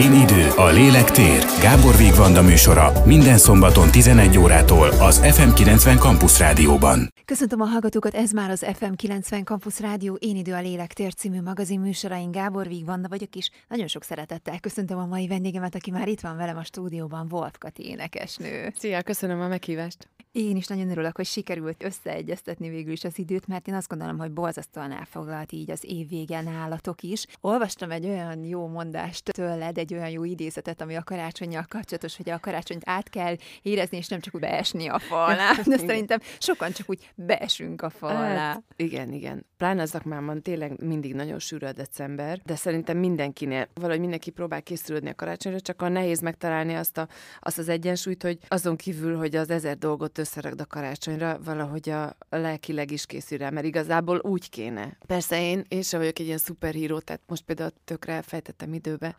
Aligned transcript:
Én 0.00 0.12
idő, 0.12 0.48
a 0.56 0.66
lélek 0.66 1.10
tér. 1.10 1.44
Gábor 1.62 1.96
Vigvanda 1.96 2.42
műsora 2.42 2.92
minden 3.04 3.38
szombaton 3.38 3.90
11 3.90 4.38
órától 4.38 4.88
az 4.88 5.20
FM90 5.22 5.98
Campus 5.98 6.38
Rádióban. 6.38 7.12
Köszöntöm 7.24 7.60
a 7.60 7.64
hallgatókat, 7.64 8.14
ez 8.14 8.30
már 8.30 8.50
az 8.50 8.66
FM90 8.66 9.44
Campus 9.44 9.80
Rádió 9.80 10.14
Én 10.14 10.36
idő 10.36 10.52
a 10.52 10.60
lélek 10.60 10.92
tér 10.92 11.14
című 11.14 11.40
magazin 11.42 11.80
műsorain. 11.80 12.30
Gábor 12.30 12.68
Vigvanda 12.68 13.08
vagyok, 13.08 13.36
és 13.36 13.50
nagyon 13.68 13.86
sok 13.86 14.02
szeretettel 14.02 14.60
köszöntöm 14.60 14.98
a 14.98 15.06
mai 15.06 15.26
vendégemet, 15.26 15.74
aki 15.74 15.90
már 15.90 16.08
itt 16.08 16.20
van 16.20 16.36
velem 16.36 16.56
a 16.56 16.64
stúdióban, 16.64 17.26
Wolf 17.30 17.58
Kati 17.58 17.88
énekesnő. 17.88 18.72
Szia, 18.78 19.02
köszönöm 19.02 19.40
a 19.40 19.48
meghívást. 19.48 20.08
Én 20.32 20.56
is 20.56 20.66
nagyon 20.66 20.90
örülök, 20.90 21.16
hogy 21.16 21.26
sikerült 21.26 21.84
összeegyeztetni 21.84 22.68
végül 22.68 22.92
is 22.92 23.04
az 23.04 23.18
időt, 23.18 23.46
mert 23.46 23.68
én 23.68 23.74
azt 23.74 23.88
gondolom, 23.88 24.18
hogy 24.18 24.30
borzasztóan 24.30 24.92
elfoglalt 24.92 25.52
így 25.52 25.70
az 25.70 25.84
év 25.84 26.08
vége 26.08 26.40
nálatok 26.40 27.02
is. 27.02 27.26
Olvastam 27.40 27.90
egy 27.90 28.06
olyan 28.06 28.44
jó 28.44 28.66
mondást 28.66 29.32
tőled, 29.32 29.78
egy 29.78 29.89
olyan 29.94 30.10
jó 30.10 30.24
idézetet, 30.24 30.80
ami 30.80 30.96
a 30.96 31.02
karácsonyjal 31.02 31.66
kapcsolatos, 31.68 32.16
hogy 32.16 32.30
a 32.30 32.38
karácsonyt 32.38 32.82
át 32.84 33.08
kell 33.08 33.36
érezni, 33.62 33.96
és 33.96 34.08
nem 34.08 34.20
csak 34.20 34.34
úgy 34.34 34.40
beesni 34.40 34.88
a 34.88 34.98
fal 34.98 35.24
alá. 35.24 35.52
De 35.66 35.76
szerintem 35.76 36.18
sokan 36.38 36.72
csak 36.72 36.90
úgy 36.90 37.10
beesünk 37.14 37.82
a 37.82 37.90
fal 37.90 38.16
alá. 38.16 38.52
Hát, 38.52 38.62
igen, 38.76 39.12
igen. 39.12 39.46
Pláne 39.56 39.82
az 39.82 39.90
szakmában 39.90 40.42
tényleg 40.42 40.82
mindig 40.82 41.14
nagyon 41.14 41.38
sűrű 41.38 41.66
a 41.66 41.72
december, 41.72 42.40
de 42.44 42.56
szerintem 42.56 42.98
mindenkinél, 42.98 43.68
valahogy 43.74 44.00
mindenki 44.00 44.30
próbál 44.30 44.62
készülődni 44.62 45.10
a 45.10 45.14
karácsonyra, 45.14 45.60
csak 45.60 45.82
a 45.82 45.88
nehéz 45.88 46.20
megtalálni 46.20 46.74
azt, 46.74 46.98
a, 46.98 47.08
azt 47.40 47.58
az 47.58 47.68
egyensúlyt, 47.68 48.22
hogy 48.22 48.38
azon 48.48 48.76
kívül, 48.76 49.16
hogy 49.16 49.36
az 49.36 49.50
ezer 49.50 49.78
dolgot 49.78 50.18
összeragd 50.18 50.60
a 50.60 50.66
karácsonyra, 50.66 51.38
valahogy 51.44 51.90
a 51.90 52.16
lelkileg 52.28 52.90
is 52.90 53.06
készül 53.06 53.38
rá, 53.38 53.50
mert 53.50 53.66
igazából 53.66 54.18
úgy 54.18 54.50
kéne. 54.50 54.96
Persze 55.06 55.42
én, 55.42 55.64
én 55.68 55.82
sem 55.82 56.00
vagyok 56.00 56.18
egy 56.18 56.26
ilyen 56.26 56.38
szuperhíró, 56.38 56.98
tehát 56.98 57.22
most 57.26 57.42
például 57.42 57.70
tökre 57.84 58.22
fejtettem 58.22 58.74
időbe 58.74 59.16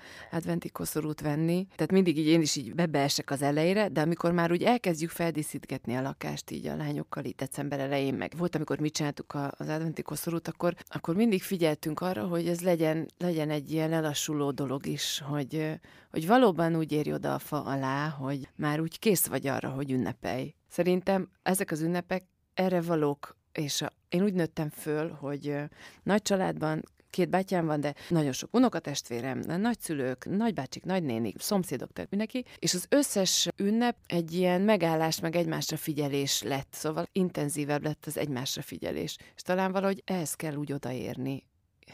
adventi 0.52 0.70
koszorút 0.70 1.22
venni, 1.22 1.68
tehát 1.76 1.92
mindig 1.92 2.18
így 2.18 2.28
én 2.28 2.42
is 2.42 2.56
így 2.56 2.76
bebeesek 2.76 3.32
az 3.32 3.42
elejére, 3.42 3.88
de 3.88 4.02
amikor 4.02 4.32
már 4.32 4.52
úgy 4.52 4.64
elkezdjük 4.64 5.10
feldíszítgetni 5.10 5.96
a 5.96 6.02
lakást 6.02 6.52
így 6.52 6.68
a 6.68 6.76
lányokkal 6.76 7.24
itt 7.24 7.38
december 7.38 7.80
elején, 7.80 8.14
meg 8.14 8.34
volt, 8.38 8.56
amikor 8.56 8.80
mit 8.80 8.94
csináltuk 8.94 9.34
az 9.34 9.70
adventi 9.70 10.02
koszorút, 10.02 10.48
akkor, 10.48 10.76
akkor 10.88 11.16
mindig 11.16 11.42
figyeltünk 11.42 12.00
arra, 12.00 12.28
hogy 12.28 12.48
ez 12.48 12.62
legyen, 12.62 13.08
legyen 13.18 13.50
egy 13.50 13.72
ilyen 13.72 13.90
lelassuló 13.90 14.52
dolog 14.52 14.86
is, 14.86 15.22
hogy, 15.26 15.80
hogy 16.10 16.28
valóban 16.28 16.76
úgy 16.76 16.92
érj 16.92 17.14
oda 17.14 17.34
a 17.34 17.40
fa 17.40 17.64
alá, 17.64 18.10
hogy 18.10 18.50
már 18.56 18.80
úgy 18.80 19.00
kész 19.00 19.26
vagy 19.26 19.48
arra, 19.48 19.70
hogy 19.70 19.92
ünnepelj. 19.92 20.54
Szerintem 20.70 21.30
ezek 21.44 21.72
az 21.72 21.82
ünnepek 21.82 22.24
erre 22.54 22.82
valók, 22.82 23.38
és 23.52 23.82
a, 23.82 23.92
én 24.10 24.24
úgy 24.24 24.34
nőttem 24.34 24.70
föl, 24.70 25.10
hogy 25.10 25.56
nagy 26.04 26.22
családban 26.22 26.82
két 27.12 27.30
bátyám 27.30 27.66
van, 27.66 27.80
de 27.80 27.94
nagyon 28.10 28.32
sok 28.32 28.50
unokatestvérem, 28.54 29.40
nagyszülők, 29.40 30.26
nagybácsik, 30.26 30.84
nagynénik, 30.84 31.40
szomszédok, 31.40 31.92
tehát 31.94 32.10
mindenki, 32.10 32.46
és 32.60 32.74
az 32.74 32.86
összes 32.90 33.48
ünnep 33.56 33.96
egy 34.06 34.34
ilyen 34.34 34.62
megállás, 34.62 35.20
meg 35.20 35.36
egymásra 35.36 35.78
figyelés 35.78 36.42
lett, 36.42 36.74
szóval 36.74 37.08
intenzívebb 37.12 37.84
lett 37.84 38.06
az 38.06 38.18
egymásra 38.18 38.62
figyelés, 38.62 39.18
és 39.36 39.42
talán 39.42 39.72
valahogy 39.72 40.02
ehhez 40.06 40.34
kell 40.34 40.56
úgy 40.56 40.74
odaérni, 40.74 41.44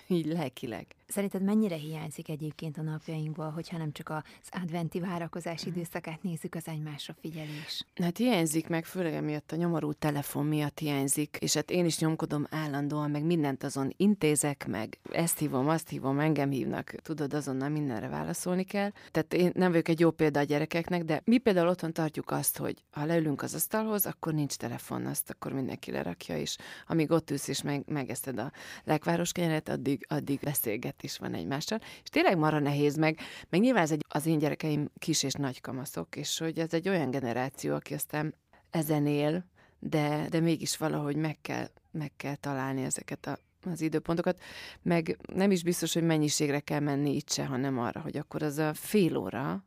így 0.08 0.26
lelkileg. 0.26 0.86
Szerinted 1.08 1.42
mennyire 1.42 1.76
hiányzik 1.76 2.30
egyébként 2.30 2.78
a 2.78 2.82
napjainkból, 2.82 3.50
hogyha 3.50 3.78
nem 3.78 3.92
csak 3.92 4.10
az 4.10 4.50
adventi 4.62 5.00
várakozás 5.00 5.66
mhm. 5.66 5.76
időszakát 5.76 6.24
nézzük, 6.24 6.56
az 6.56 6.68
egymásra 6.68 7.16
figyelés? 7.22 7.86
Hát 7.96 8.18
hiányzik 8.18 8.68
meg, 8.68 8.86
főleg 8.86 9.14
emiatt 9.14 9.52
a 9.52 9.56
nyomorú 9.56 9.94
telefon 9.94 10.46
miatt 10.46 10.80
hiányzik, 10.80 11.38
és 11.40 11.54
hát 11.54 11.72
én 11.72 11.86
is 11.86 12.00
nyomkodom 12.00 12.48
állandóan, 12.50 13.12
meg 13.12 13.24
mindent 13.24 13.64
azon 13.64 13.94
intézek, 13.98 14.68
meg 14.68 15.00
ezt 15.12 15.40
hívom, 15.40 15.70
azt 15.70 15.90
hívom, 15.90 16.20
engem 16.20 16.50
hívnak, 16.50 16.90
tudod, 16.90 17.34
azonnal 17.34 17.70
mindenre 17.70 18.08
válaszolni 18.08 18.64
kell. 18.64 18.92
Tehát 19.12 19.34
én 19.34 19.52
nem 19.54 19.72
vagyok 19.72 19.88
egy 19.88 20.00
jó 20.00 20.12
példa 20.12 20.40
a 20.40 20.44
gyerekeknek, 20.44 21.04
de 21.04 21.22
mi 21.26 21.38
például 21.38 21.68
otthon 21.68 21.94
tartjuk 21.94 22.32
azt, 22.32 22.58
hogy 22.58 22.84
ha 22.92 23.06
leülünk 23.06 23.42
az 23.42 23.54
asztalhoz, 23.54 24.06
akkor 24.06 24.34
nincs 24.34 24.56
telefon, 24.56 25.06
azt 25.06 25.30
akkor 25.30 25.54
mindenki 25.54 25.92
lerakja, 25.92 26.38
és 26.38 26.58
amíg 26.88 27.12
ott 27.12 27.32
ülsz 27.32 27.48
és 27.48 27.62
meg, 27.62 27.84
megeszted 27.86 28.38
a 28.40 28.52
lekváros 28.84 29.32
kenyeret, 29.32 29.70
addig, 29.70 30.06
addig 30.10 30.40
beszélget 30.40 30.97
is 31.04 31.18
van 31.18 31.34
egymással, 31.34 31.80
és 32.04 32.10
tényleg 32.10 32.38
marra 32.38 32.60
nehéz 32.60 32.98
meg, 32.98 33.20
meg 33.50 33.62
nyilván 33.62 33.84
ez 33.84 33.92
egy, 33.92 34.06
az 34.08 34.26
én 34.26 34.40
gyerekeim 34.40 34.90
kis 35.00 35.24
és 35.24 35.34
nagy 35.34 35.62
kamaszok, 35.62 36.16
és 36.16 36.38
hogy 36.38 36.60
ez 36.60 36.74
egy 36.74 36.90
olyan 36.90 37.12
generáció, 37.12 37.76
aki 37.76 37.94
aztán 37.94 38.36
ezen 38.70 39.08
él, 39.08 39.46
de, 39.80 40.28
de 40.30 40.40
mégis 40.40 40.78
valahogy 40.78 41.16
meg 41.16 41.38
kell, 41.42 41.68
meg 41.92 42.12
kell 42.18 42.36
találni 42.36 42.84
ezeket 42.84 43.26
a, 43.26 43.38
az 43.66 43.82
időpontokat, 43.82 44.42
meg 44.82 45.18
nem 45.34 45.52
is 45.52 45.64
biztos, 45.64 45.94
hogy 45.94 46.04
mennyiségre 46.04 46.60
kell 46.60 46.80
menni 46.80 47.16
itt 47.16 47.30
se, 47.30 47.46
hanem 47.46 47.80
arra, 47.80 48.00
hogy 48.00 48.18
akkor 48.18 48.44
az 48.44 48.58
a 48.58 48.74
fél 48.74 49.18
óra, 49.18 49.66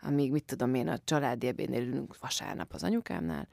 amíg 0.00 0.30
mit 0.30 0.44
tudom 0.44 0.74
én, 0.74 0.88
a 0.88 0.98
családi 0.98 1.46
ebénél 1.46 1.82
ülünk 1.82 2.20
vasárnap 2.20 2.72
az 2.72 2.82
anyukámnál, 2.82 3.48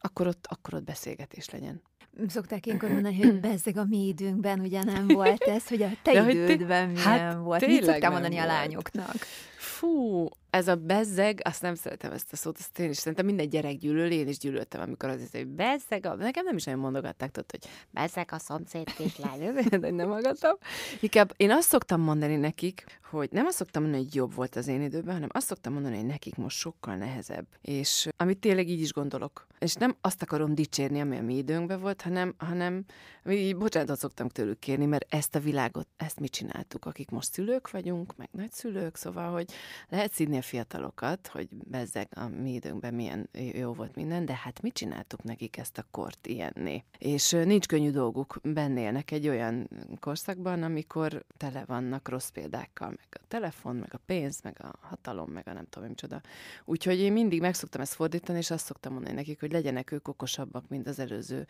akkor 0.00 0.26
ott, 0.26 0.46
akkor 0.46 0.74
ott 0.74 0.84
beszélgetés 0.84 1.50
legyen. 1.50 1.82
Szokták 2.28 2.66
ilyenkor 2.66 2.90
mondani, 2.90 3.22
hogy 3.22 3.40
bezzeg 3.40 3.76
a 3.76 3.84
mi 3.88 4.06
időnkben, 4.06 4.60
ugye 4.60 4.82
nem 4.84 5.06
volt 5.06 5.42
ez, 5.42 5.68
hogy 5.68 5.82
a 5.82 5.88
te 6.02 6.12
De 6.12 6.30
idődben 6.30 6.88
milyen 6.88 7.04
hát 7.04 7.36
volt. 7.36 7.66
Mit 7.66 7.84
szoktál 7.84 8.10
mondani 8.10 8.38
a 8.38 8.46
lányoknak? 8.46 9.16
Fú, 9.56 10.28
ez 10.54 10.68
a 10.68 10.74
bezzeg, 10.76 11.40
azt 11.44 11.62
nem 11.62 11.74
szeretem 11.74 12.12
ezt 12.12 12.32
a 12.32 12.36
szót, 12.36 12.58
azt 12.58 12.78
én 12.78 12.90
is 12.90 12.96
szerintem 12.96 13.26
minden 13.26 13.48
gyerek 13.48 13.76
gyűlöl, 13.76 14.10
én 14.10 14.28
is 14.28 14.38
gyűlöltem, 14.38 14.80
amikor 14.80 15.08
az 15.08 15.28
hogy 15.32 15.46
bezzeg, 15.46 16.06
a... 16.06 16.14
nekem 16.14 16.44
nem 16.44 16.56
is 16.56 16.64
nagyon 16.64 16.80
mondogatták, 16.80 17.30
tudod, 17.30 17.50
hogy 17.50 17.70
bezzeg 17.90 18.28
a 18.32 18.38
szomszéd 18.38 18.94
kislány, 18.94 19.54
de 19.80 19.90
nem 19.90 20.08
hallgattam. 20.08 20.56
Inkább 21.00 21.32
én 21.36 21.50
azt 21.50 21.68
szoktam 21.68 22.00
mondani 22.00 22.36
nekik, 22.36 22.84
hogy 23.10 23.28
nem 23.30 23.46
azt 23.46 23.56
szoktam 23.56 23.82
mondani, 23.82 24.02
hogy 24.04 24.14
jobb 24.14 24.34
volt 24.34 24.56
az 24.56 24.68
én 24.68 24.82
időben, 24.82 25.14
hanem 25.14 25.28
azt 25.32 25.46
szoktam 25.46 25.72
mondani, 25.72 25.96
hogy 25.96 26.06
nekik 26.06 26.36
most 26.36 26.56
sokkal 26.56 26.96
nehezebb. 26.96 27.46
És 27.60 28.08
amit 28.16 28.38
tényleg 28.38 28.68
így 28.68 28.80
is 28.80 28.92
gondolok. 28.92 29.46
És 29.58 29.74
nem 29.74 29.96
azt 30.00 30.22
akarom 30.22 30.54
dicsérni, 30.54 31.00
ami 31.00 31.16
a 31.16 31.22
mi 31.22 31.36
időnkben 31.36 31.80
volt, 31.80 32.02
hanem, 32.02 32.34
hanem 32.38 32.84
így 33.28 33.56
bocsánatot 33.56 33.98
szoktam 33.98 34.28
tőlük 34.28 34.58
kérni, 34.58 34.86
mert 34.86 35.14
ezt 35.14 35.34
a 35.34 35.40
világot, 35.40 35.88
ezt 35.96 36.20
mi 36.20 36.28
csináltuk, 36.28 36.84
akik 36.84 37.10
most 37.10 37.32
szülők 37.32 37.70
vagyunk, 37.70 38.16
meg 38.16 38.28
nagyszülők, 38.32 38.96
szóval, 38.96 39.32
hogy 39.32 39.52
lehet 39.88 40.12
szídni 40.12 40.36
a 40.36 40.42
fiatalokat, 40.44 41.26
hogy 41.26 41.48
bezzeg 41.50 42.08
a 42.14 42.28
mi 42.28 42.52
időnkben 42.52 42.94
milyen 42.94 43.28
jó 43.32 43.72
volt 43.72 43.94
minden, 43.94 44.24
de 44.24 44.34
hát 44.34 44.62
mit 44.62 44.74
csináltuk 44.74 45.22
nekik 45.22 45.56
ezt 45.56 45.78
a 45.78 45.86
kort 45.90 46.26
ilyenné? 46.26 46.84
És 46.98 47.30
nincs 47.30 47.66
könnyű 47.66 47.90
dolguk, 47.90 48.40
bennélnek 48.42 49.10
egy 49.10 49.28
olyan 49.28 49.68
korszakban, 50.00 50.62
amikor 50.62 51.24
tele 51.36 51.64
vannak 51.66 52.08
rossz 52.08 52.28
példákkal, 52.28 52.88
meg 52.88 53.06
a 53.10 53.24
telefon, 53.28 53.76
meg 53.76 53.90
a 53.92 54.00
pénz, 54.06 54.40
meg 54.42 54.56
a 54.60 54.72
hatalom, 54.80 55.30
meg 55.30 55.48
a 55.48 55.52
nem 55.52 55.66
tudom, 55.68 55.88
micsoda. 55.88 56.20
Úgyhogy 56.64 56.98
én 56.98 57.12
mindig 57.12 57.40
meg 57.40 57.54
szoktam 57.54 57.80
ezt 57.80 57.94
fordítani, 57.94 58.38
és 58.38 58.50
azt 58.50 58.64
szoktam 58.64 58.92
mondani 58.92 59.14
nekik, 59.14 59.40
hogy 59.40 59.52
legyenek 59.52 59.92
ők 59.92 60.08
okosabbak, 60.08 60.68
mint 60.68 60.86
az 60.86 60.98
előző 60.98 61.46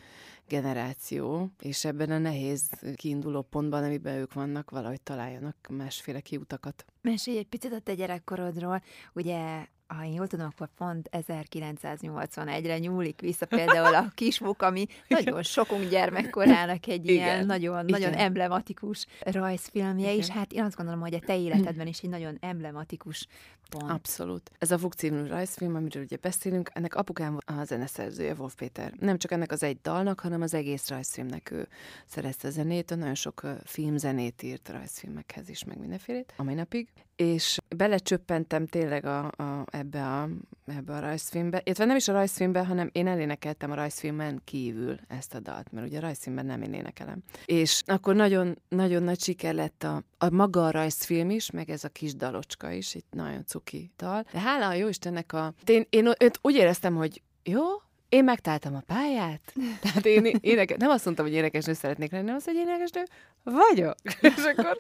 generáció, 0.49 1.51
és 1.61 1.85
ebben 1.85 2.11
a 2.11 2.19
nehéz 2.19 2.71
kiinduló 2.97 3.43
pontban, 3.43 3.85
amiben 3.85 4.17
ők 4.17 4.33
vannak, 4.33 4.71
valahogy 4.71 5.01
találjanak 5.01 5.57
másféle 5.69 6.21
kiutakat. 6.21 6.85
Mesélj 7.05 7.39
egy 7.39 7.47
picit 7.47 7.73
a 7.73 7.81
te 7.81 7.95
gyerekkorodról. 7.95 8.83
Ugye 9.13 9.67
ha 9.87 10.05
én 10.05 10.13
jól 10.13 10.27
tudom, 10.27 10.47
akkor 10.47 10.69
pont 10.77 11.09
1981-re 11.13 12.79
nyúlik 12.79 13.21
vissza 13.21 13.47
például 13.47 13.95
a 13.95 14.11
kismuk, 14.15 14.63
ami 14.63 14.87
nagyon 15.09 15.43
sokunk 15.43 15.89
gyermekkorának 15.89 16.87
egy 16.87 17.09
Igen. 17.09 17.15
ilyen 17.15 17.47
nagyon, 17.47 17.89
Igen. 17.89 18.01
nagyon 18.01 18.19
emblematikus 18.19 19.07
rajzfilmje, 19.21 20.13
Igen. 20.13 20.19
és 20.19 20.29
hát 20.29 20.53
én 20.53 20.63
azt 20.63 20.77
gondolom, 20.77 21.01
hogy 21.01 21.15
a 21.15 21.19
te 21.19 21.39
életedben 21.39 21.87
is 21.87 22.01
egy 22.01 22.11
nagyon 22.11 22.37
emblematikus 22.41 23.27
pont. 23.69 23.91
Abszolút. 23.91 24.51
Ez 24.59 24.71
a 24.71 24.79
Fuk 24.79 24.93
című 24.93 25.27
rajzfilm, 25.27 25.75
amiről 25.75 26.03
ugye 26.03 26.17
beszélünk, 26.17 26.71
ennek 26.73 26.95
apukám 26.95 27.39
a 27.45 27.65
zeneszerzője, 27.65 28.35
Wolf 28.35 28.55
Péter. 28.55 28.93
Nem 29.01 29.19
csak 29.19 29.31
ennek 29.31 29.53
az 29.53 29.63
egy 29.63 29.81
dalnak, 29.83 30.21
hanem 30.21 30.43
az 30.43 30.55
egész 30.55 30.89
rajzfilmnek 30.89 31.51
ő 31.51 31.69
szerezte 32.07 32.49
a 32.49 32.51
zenét, 32.51 32.97
nagyon 32.97 33.15
sok 33.15 33.43
filmzenét 33.65 34.43
írt 34.43 34.69
rajzfilmekhez 34.69 35.49
is, 35.49 35.65
meg 35.65 35.79
mindenfélét, 35.79 36.33
a 36.37 36.43
mai 36.43 36.55
napig 36.55 36.89
és 37.17 37.59
belecsöppentem 37.77 38.67
tényleg 38.67 39.05
a, 39.05 39.25
a, 39.27 39.65
ebbe, 39.71 40.07
a, 40.07 40.29
ebbe 40.67 40.95
a 40.95 40.99
rajzfilmbe, 40.99 41.61
illetve 41.65 41.85
nem 41.85 41.97
is 41.97 42.09
a 42.09 42.13
rajzfilmbe, 42.13 42.65
hanem 42.65 42.89
én 42.93 43.07
elénekeltem 43.07 43.71
a 43.71 43.75
rajzfilmen 43.75 44.41
kívül 44.45 44.99
ezt 45.09 45.35
a 45.35 45.41
dalt, 45.41 45.73
mert 45.73 45.87
ugye 45.87 45.99
a 45.99 46.01
rajzfilmben 46.01 46.47
nem 46.47 46.63
én 46.63 46.73
énekelem. 46.73 47.23
És 47.45 47.83
akkor 47.87 48.15
nagyon, 48.15 48.59
nagyon 48.69 49.03
nagy 49.03 49.21
siker 49.21 49.55
lett 49.55 49.83
a, 49.83 50.03
a 50.19 50.31
maga 50.31 50.67
a 50.67 50.71
rajzfilm 50.71 51.31
is, 51.31 51.51
meg 51.51 51.71
ez 51.71 51.85
a 51.85 51.89
kis 51.89 52.15
dalocska 52.15 52.71
is, 52.71 52.95
itt 52.95 53.09
nagyon 53.11 53.45
cuki 53.47 53.91
dal. 53.97 54.25
De 54.33 54.41
hála 54.41 54.69
a 54.69 54.75
jó 54.75 54.89
Istennek 54.89 55.33
a... 55.33 55.55
Én, 55.65 55.87
én, 55.91 56.11
én 56.19 56.31
úgy 56.41 56.55
éreztem, 56.55 56.95
hogy 56.95 57.23
jó, 57.43 57.63
én 58.15 58.25
megtaláltam 58.25 58.75
a 58.75 58.83
pályát, 58.87 59.55
tehát 59.83 60.07
én 60.07 60.37
éneke, 60.41 60.77
nem 60.79 60.91
azt 60.91 61.05
mondtam, 61.05 61.27
hogy 61.27 61.35
énekesnő 61.35 61.73
szeretnék 61.73 62.11
lenni, 62.11 62.25
nem 62.25 62.35
az, 62.35 62.45
hogy 62.45 62.55
énekesnő 62.55 63.03
vagyok. 63.43 63.95
És 64.37 64.45
akkor 64.45 64.79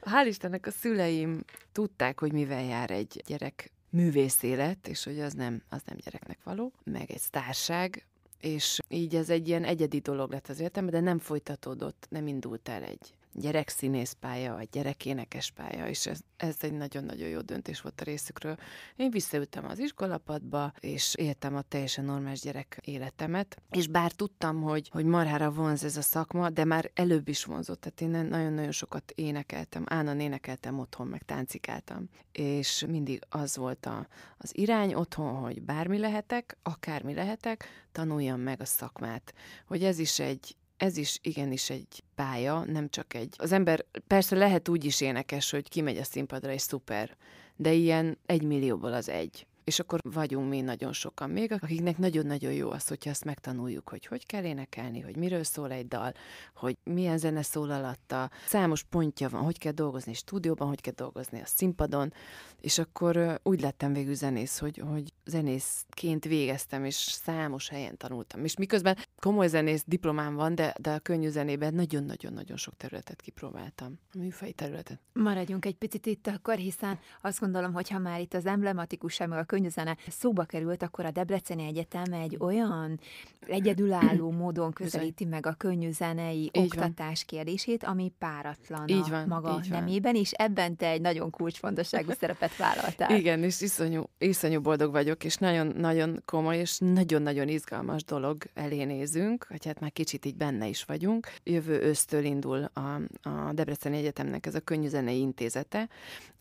hál' 0.00 0.26
Istennek 0.26 0.66
a 0.66 0.70
szüleim 0.70 1.44
tudták, 1.72 2.20
hogy 2.20 2.32
mivel 2.32 2.62
jár 2.62 2.90
egy 2.90 3.22
gyerek 3.26 3.72
művész 3.90 4.42
élet, 4.42 4.88
és 4.88 5.04
hogy 5.04 5.20
az 5.20 5.32
nem, 5.32 5.62
az 5.68 5.82
nem 5.86 5.96
gyereknek 6.04 6.38
való, 6.44 6.72
meg 6.84 7.10
egy 7.10 7.18
sztárság, 7.18 8.06
és 8.40 8.78
így 8.88 9.14
ez 9.14 9.30
egy 9.30 9.48
ilyen 9.48 9.64
egyedi 9.64 9.98
dolog 9.98 10.30
lett 10.30 10.48
az 10.48 10.60
életemben, 10.60 10.92
de 10.92 11.00
nem 11.00 11.18
folytatódott, 11.18 12.06
nem 12.10 12.26
indult 12.26 12.68
el 12.68 12.82
egy 12.82 13.14
gyerekszínészpálya, 13.34 14.54
vagy 14.54 14.68
gyerekénekes 14.72 15.50
pálya, 15.50 15.88
és 15.88 16.06
ez, 16.06 16.18
ez 16.36 16.56
egy 16.60 16.72
nagyon-nagyon 16.72 17.28
jó 17.28 17.40
döntés 17.40 17.80
volt 17.80 18.00
a 18.00 18.04
részükről. 18.04 18.56
Én 18.96 19.10
visszaültem 19.10 19.64
az 19.64 19.78
iskolapadba, 19.78 20.72
és 20.80 21.14
éltem 21.14 21.56
a 21.56 21.62
teljesen 21.62 22.04
normális 22.04 22.40
gyerek 22.40 22.78
életemet, 22.84 23.62
és 23.70 23.86
bár 23.86 24.12
tudtam, 24.12 24.62
hogy, 24.62 24.88
hogy 24.88 25.04
marhára 25.04 25.50
vonz 25.50 25.84
ez 25.84 25.96
a 25.96 26.02
szakma, 26.02 26.50
de 26.50 26.64
már 26.64 26.90
előbb 26.94 27.28
is 27.28 27.44
vonzott, 27.44 27.80
tehát 27.80 28.00
én 28.00 28.26
nagyon-nagyon 28.28 28.72
sokat 28.72 29.12
énekeltem, 29.14 29.84
állandóan 29.86 30.20
énekeltem 30.20 30.78
otthon, 30.78 31.06
meg 31.06 31.22
táncikáltam, 31.22 32.08
és 32.32 32.84
mindig 32.88 33.20
az 33.28 33.56
volt 33.56 33.86
a, 33.86 34.06
az 34.38 34.58
irány 34.58 34.94
otthon, 34.94 35.34
hogy 35.34 35.62
bármi 35.62 35.98
lehetek, 35.98 36.56
akármi 36.62 37.14
lehetek, 37.14 37.68
tanuljam 37.92 38.40
meg 38.40 38.60
a 38.60 38.64
szakmát, 38.64 39.34
hogy 39.66 39.84
ez 39.84 39.98
is 39.98 40.18
egy, 40.18 40.56
ez 40.76 40.96
is 40.96 41.18
igenis 41.22 41.70
egy 41.70 42.02
pálya, 42.14 42.64
nem 42.64 42.88
csak 42.88 43.14
egy. 43.14 43.34
Az 43.38 43.52
ember 43.52 43.84
persze 44.06 44.36
lehet 44.36 44.68
úgy 44.68 44.84
is 44.84 45.00
énekes, 45.00 45.50
hogy 45.50 45.68
kimegy 45.68 45.96
a 45.96 46.04
színpadra, 46.04 46.52
és 46.52 46.62
szuper, 46.62 47.16
de 47.56 47.72
ilyen 47.72 48.18
egy 48.26 48.42
millióból 48.42 48.92
az 48.92 49.08
egy. 49.08 49.46
És 49.64 49.78
akkor 49.78 50.00
vagyunk 50.02 50.48
mi 50.48 50.60
nagyon 50.60 50.92
sokan 50.92 51.30
még, 51.30 51.52
akiknek 51.52 51.98
nagyon-nagyon 51.98 52.52
jó 52.52 52.70
az, 52.70 52.88
hogyha 52.88 53.10
ezt 53.10 53.24
megtanuljuk, 53.24 53.88
hogy 53.88 54.06
hogy 54.06 54.26
kell 54.26 54.44
énekelni, 54.44 55.00
hogy 55.00 55.16
miről 55.16 55.44
szól 55.44 55.70
egy 55.70 55.88
dal, 55.88 56.12
hogy 56.54 56.76
milyen 56.82 57.18
zene 57.18 57.42
szól 57.42 57.70
alatta. 57.70 58.30
Számos 58.46 58.82
pontja 58.82 59.28
van, 59.28 59.42
hogy 59.42 59.58
kell 59.58 59.72
dolgozni 59.72 60.14
stúdióban, 60.14 60.68
hogy 60.68 60.80
kell 60.80 60.92
dolgozni 60.96 61.40
a 61.40 61.46
színpadon, 61.46 62.12
és 62.60 62.78
akkor 62.78 63.40
úgy 63.42 63.60
lettem 63.60 63.92
végül 63.92 64.14
zenész, 64.14 64.58
hogy, 64.58 64.78
hogy 64.78 65.12
zenészként 65.24 66.24
végeztem, 66.24 66.84
és 66.84 66.94
számos 66.94 67.68
helyen 67.68 67.96
tanultam. 67.96 68.44
És 68.44 68.56
miközben 68.56 68.96
komoly 69.20 69.48
zenész 69.48 69.84
diplomám 69.86 70.34
van, 70.34 70.54
de, 70.54 70.74
de 70.80 70.90
a 70.90 70.98
könnyű 70.98 71.28
zenében 71.28 71.74
nagyon-nagyon-nagyon 71.74 72.56
sok 72.56 72.76
területet 72.76 73.20
kipróbáltam, 73.20 73.98
a 74.12 74.18
műfai 74.18 74.52
területet. 74.52 75.00
Maradjunk 75.12 75.64
egy 75.64 75.76
picit 75.76 76.06
itt 76.06 76.26
akkor, 76.26 76.56
hiszen 76.56 76.98
azt 77.22 77.40
gondolom, 77.40 77.72
hogy 77.72 77.90
ha 77.90 77.98
már 77.98 78.20
itt 78.20 78.34
az 78.34 78.46
emblematikus, 78.46 79.18
meg 79.18 79.32
a 79.32 79.44
könnyűzene 79.54 79.96
szóba 80.08 80.44
került, 80.44 80.82
akkor 80.82 81.04
a 81.04 81.10
Debreceni 81.10 81.66
Egyetem 81.66 82.12
egy 82.12 82.36
olyan 82.38 83.00
egyedülálló 83.46 84.30
módon 84.30 84.72
közelíti 84.72 85.24
meg 85.24 85.46
a 85.46 85.52
könnyűzenei 85.52 86.50
oktatás 86.52 87.24
van. 87.26 87.26
kérdését, 87.26 87.84
ami 87.84 88.12
páratlan 88.18 88.88
így 88.88 89.08
van, 89.08 89.26
maga 89.28 89.60
így 89.64 89.70
nemében, 89.70 90.14
és 90.14 90.32
ebben 90.32 90.76
te 90.76 90.88
egy 90.88 91.00
nagyon 91.00 91.30
kulcsfontosságú 91.30 92.12
szerepet 92.20 92.56
vállaltál. 92.56 93.16
Igen, 93.16 93.42
és 93.42 93.60
iszonyú, 93.60 94.02
iszonyú 94.18 94.60
boldog 94.60 94.90
vagyok, 94.90 95.24
és 95.24 95.36
nagyon-nagyon 95.36 96.22
komoly, 96.24 96.58
és 96.58 96.78
nagyon-nagyon 96.78 97.48
izgalmas 97.48 98.04
dolog 98.04 98.42
elé 98.54 98.84
nézünk, 98.84 99.46
hogy 99.48 99.64
hát 99.64 99.80
már 99.80 99.92
kicsit 99.92 100.24
így 100.24 100.36
benne 100.36 100.66
is 100.66 100.84
vagyunk. 100.84 101.32
Jövő 101.44 101.80
ősztől 101.80 102.24
indul 102.24 102.70
a, 102.72 102.80
a 103.28 103.52
Debreceni 103.52 103.96
Egyetemnek 103.96 104.46
ez 104.46 104.54
a 104.54 104.60
könnyűzenei 104.60 105.18
intézete, 105.18 105.88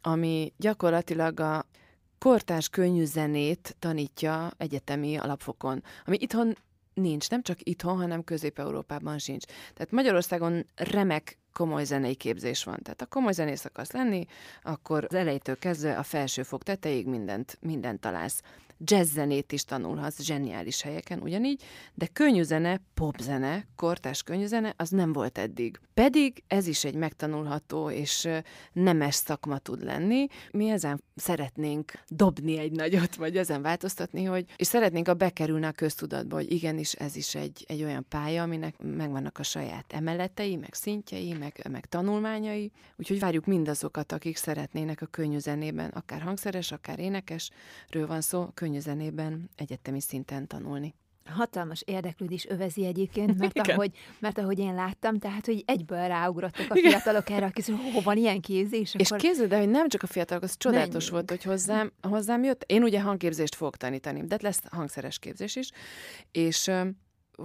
ami 0.02 0.54
gyakorlatilag 0.58 1.40
a 1.40 1.66
kortárs 2.24 2.70
könnyű 2.70 3.06
zenét 3.06 3.76
tanítja 3.80 4.52
egyetemi 4.58 5.18
alapfokon, 5.18 5.84
ami 6.06 6.18
itthon 6.20 6.58
nincs, 6.94 7.30
nem 7.30 7.42
csak 7.42 7.58
itthon, 7.64 7.98
hanem 7.98 8.24
Közép-Európában 8.24 9.18
sincs. 9.18 9.46
Tehát 9.46 9.92
Magyarországon 9.92 10.66
remek 10.76 11.38
komoly 11.54 11.84
zenei 11.84 12.16
képzés 12.16 12.64
van. 12.64 12.80
Tehát 12.84 13.02
a 13.02 13.06
komoly 13.06 13.32
zenész 13.32 13.66
akarsz 13.66 13.92
lenni, 13.92 14.26
akkor 14.62 15.06
az 15.10 15.16
elejétől 15.16 15.58
kezdve 15.58 15.98
a 15.98 16.04
felsőfok 16.04 16.64
tetejéig 16.64 17.08
mindent, 17.08 17.58
mindent 17.62 18.00
találsz 18.00 18.42
jazzzenét 18.86 19.52
is 19.52 19.64
tanulhatsz 19.64 20.22
zseniális 20.22 20.82
helyeken 20.82 21.20
ugyanígy, 21.22 21.64
de 21.94 22.08
könnyűzene, 22.14 22.82
popzene, 22.94 23.68
kortás 23.76 24.24
könnyűzene, 24.24 24.74
az 24.78 24.90
nem 24.90 25.14
volt 25.14 25.38
eddig. 25.38 25.80
Pedig 25.94 26.44
ez 26.48 26.68
is 26.68 26.84
egy 26.84 26.96
megtanulható 26.96 27.90
és 27.90 28.28
nemes 28.74 29.16
szakma 29.16 29.58
tud 29.58 29.84
lenni. 29.84 30.28
Mi 30.52 30.70
ezen 30.70 31.04
szeretnénk 31.16 31.92
dobni 32.08 32.58
egy 32.58 32.72
nagyot, 32.72 33.16
vagy 33.16 33.38
ezen 33.38 33.62
változtatni, 33.62 34.24
hogy, 34.24 34.46
és 34.56 34.68
szeretnénk 34.68 35.08
a 35.08 35.14
bekerülni 35.14 35.66
a 35.66 35.72
köztudatba, 35.72 36.36
hogy 36.36 36.52
igenis 36.52 36.94
ez 36.94 37.16
is 37.16 37.36
egy, 37.36 37.64
egy 37.68 37.84
olyan 37.84 38.06
pálya, 38.10 38.44
aminek 38.44 38.76
megvannak 38.82 39.40
a 39.40 39.44
saját 39.44 39.94
emeletei, 39.94 40.56
meg 40.56 40.74
szintjei, 40.74 41.34
meg, 41.34 41.68
meg 41.72 41.86
tanulmányai. 41.86 42.72
Úgyhogy 42.96 43.20
várjuk 43.20 43.46
mindazokat, 43.46 44.12
akik 44.12 44.38
szeretnének 44.38 45.02
a 45.02 45.06
könnyű 45.06 45.38
zenében, 45.38 45.90
akár 45.90 46.22
hangszeres, 46.22 46.72
akár 46.72 47.00
énekesről 47.00 48.08
van 48.08 48.22
szó, 48.22 48.48
könnyű 48.54 48.73
zenében 48.80 49.50
egyetemi 49.56 50.02
szinten 50.02 50.48
tanulni. 50.48 50.94
Hatalmas 51.26 51.82
érdeklődés 51.86 52.46
övezi 52.46 52.86
egyébként, 52.86 53.38
mert 53.38 53.58
ahogy, 53.58 53.92
mert 54.20 54.38
ahogy 54.38 54.60
én 54.60 54.74
láttam, 54.74 55.20
tehát, 55.20 55.46
hogy 55.46 55.64
egyből 55.68 56.08
ráugrottak 56.08 56.72
a 56.72 56.76
fiatalok 56.76 57.30
erre, 57.30 57.46
akik 57.46 57.66
hó, 57.66 58.02
van 58.04 58.18
ilyen 58.18 58.42
képzés. 58.42 58.96
És 58.98 59.12
akkor... 59.12 59.24
képzeld 59.24 59.52
el, 59.52 59.60
hogy 59.60 59.70
nem 59.70 59.90
csak 59.90 60.04
a 60.04 60.08
fiatalok, 60.08 60.44
az 60.44 60.58
csodálatos 60.58 60.94
menjünk. 60.94 61.12
volt, 61.12 61.30
hogy 61.30 61.44
hozzám, 61.44 61.92
hozzám 62.02 62.44
jött. 62.44 62.64
Én 62.68 62.84
ugye 62.84 63.02
hangképzést 63.02 63.56
fogok 63.56 63.78
tanítani, 63.78 64.26
de 64.26 64.38
lesz 64.42 64.62
hangszeres 64.72 65.20
képzés 65.20 65.56
is, 65.56 65.70
és 66.32 66.68
uh, 66.68 66.88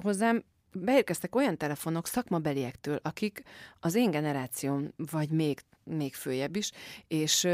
hozzám 0.03 0.45
beérkeztek 0.73 1.35
olyan 1.35 1.57
telefonok 1.57 2.07
szakmabeliektől, 2.07 2.99
akik 3.03 3.43
az 3.81 3.95
én 3.95 4.11
generációm, 4.11 4.93
vagy 4.97 5.31
még, 5.31 5.61
még 5.85 6.15
följebb 6.15 6.57
is, 6.57 6.71
és 7.09 7.49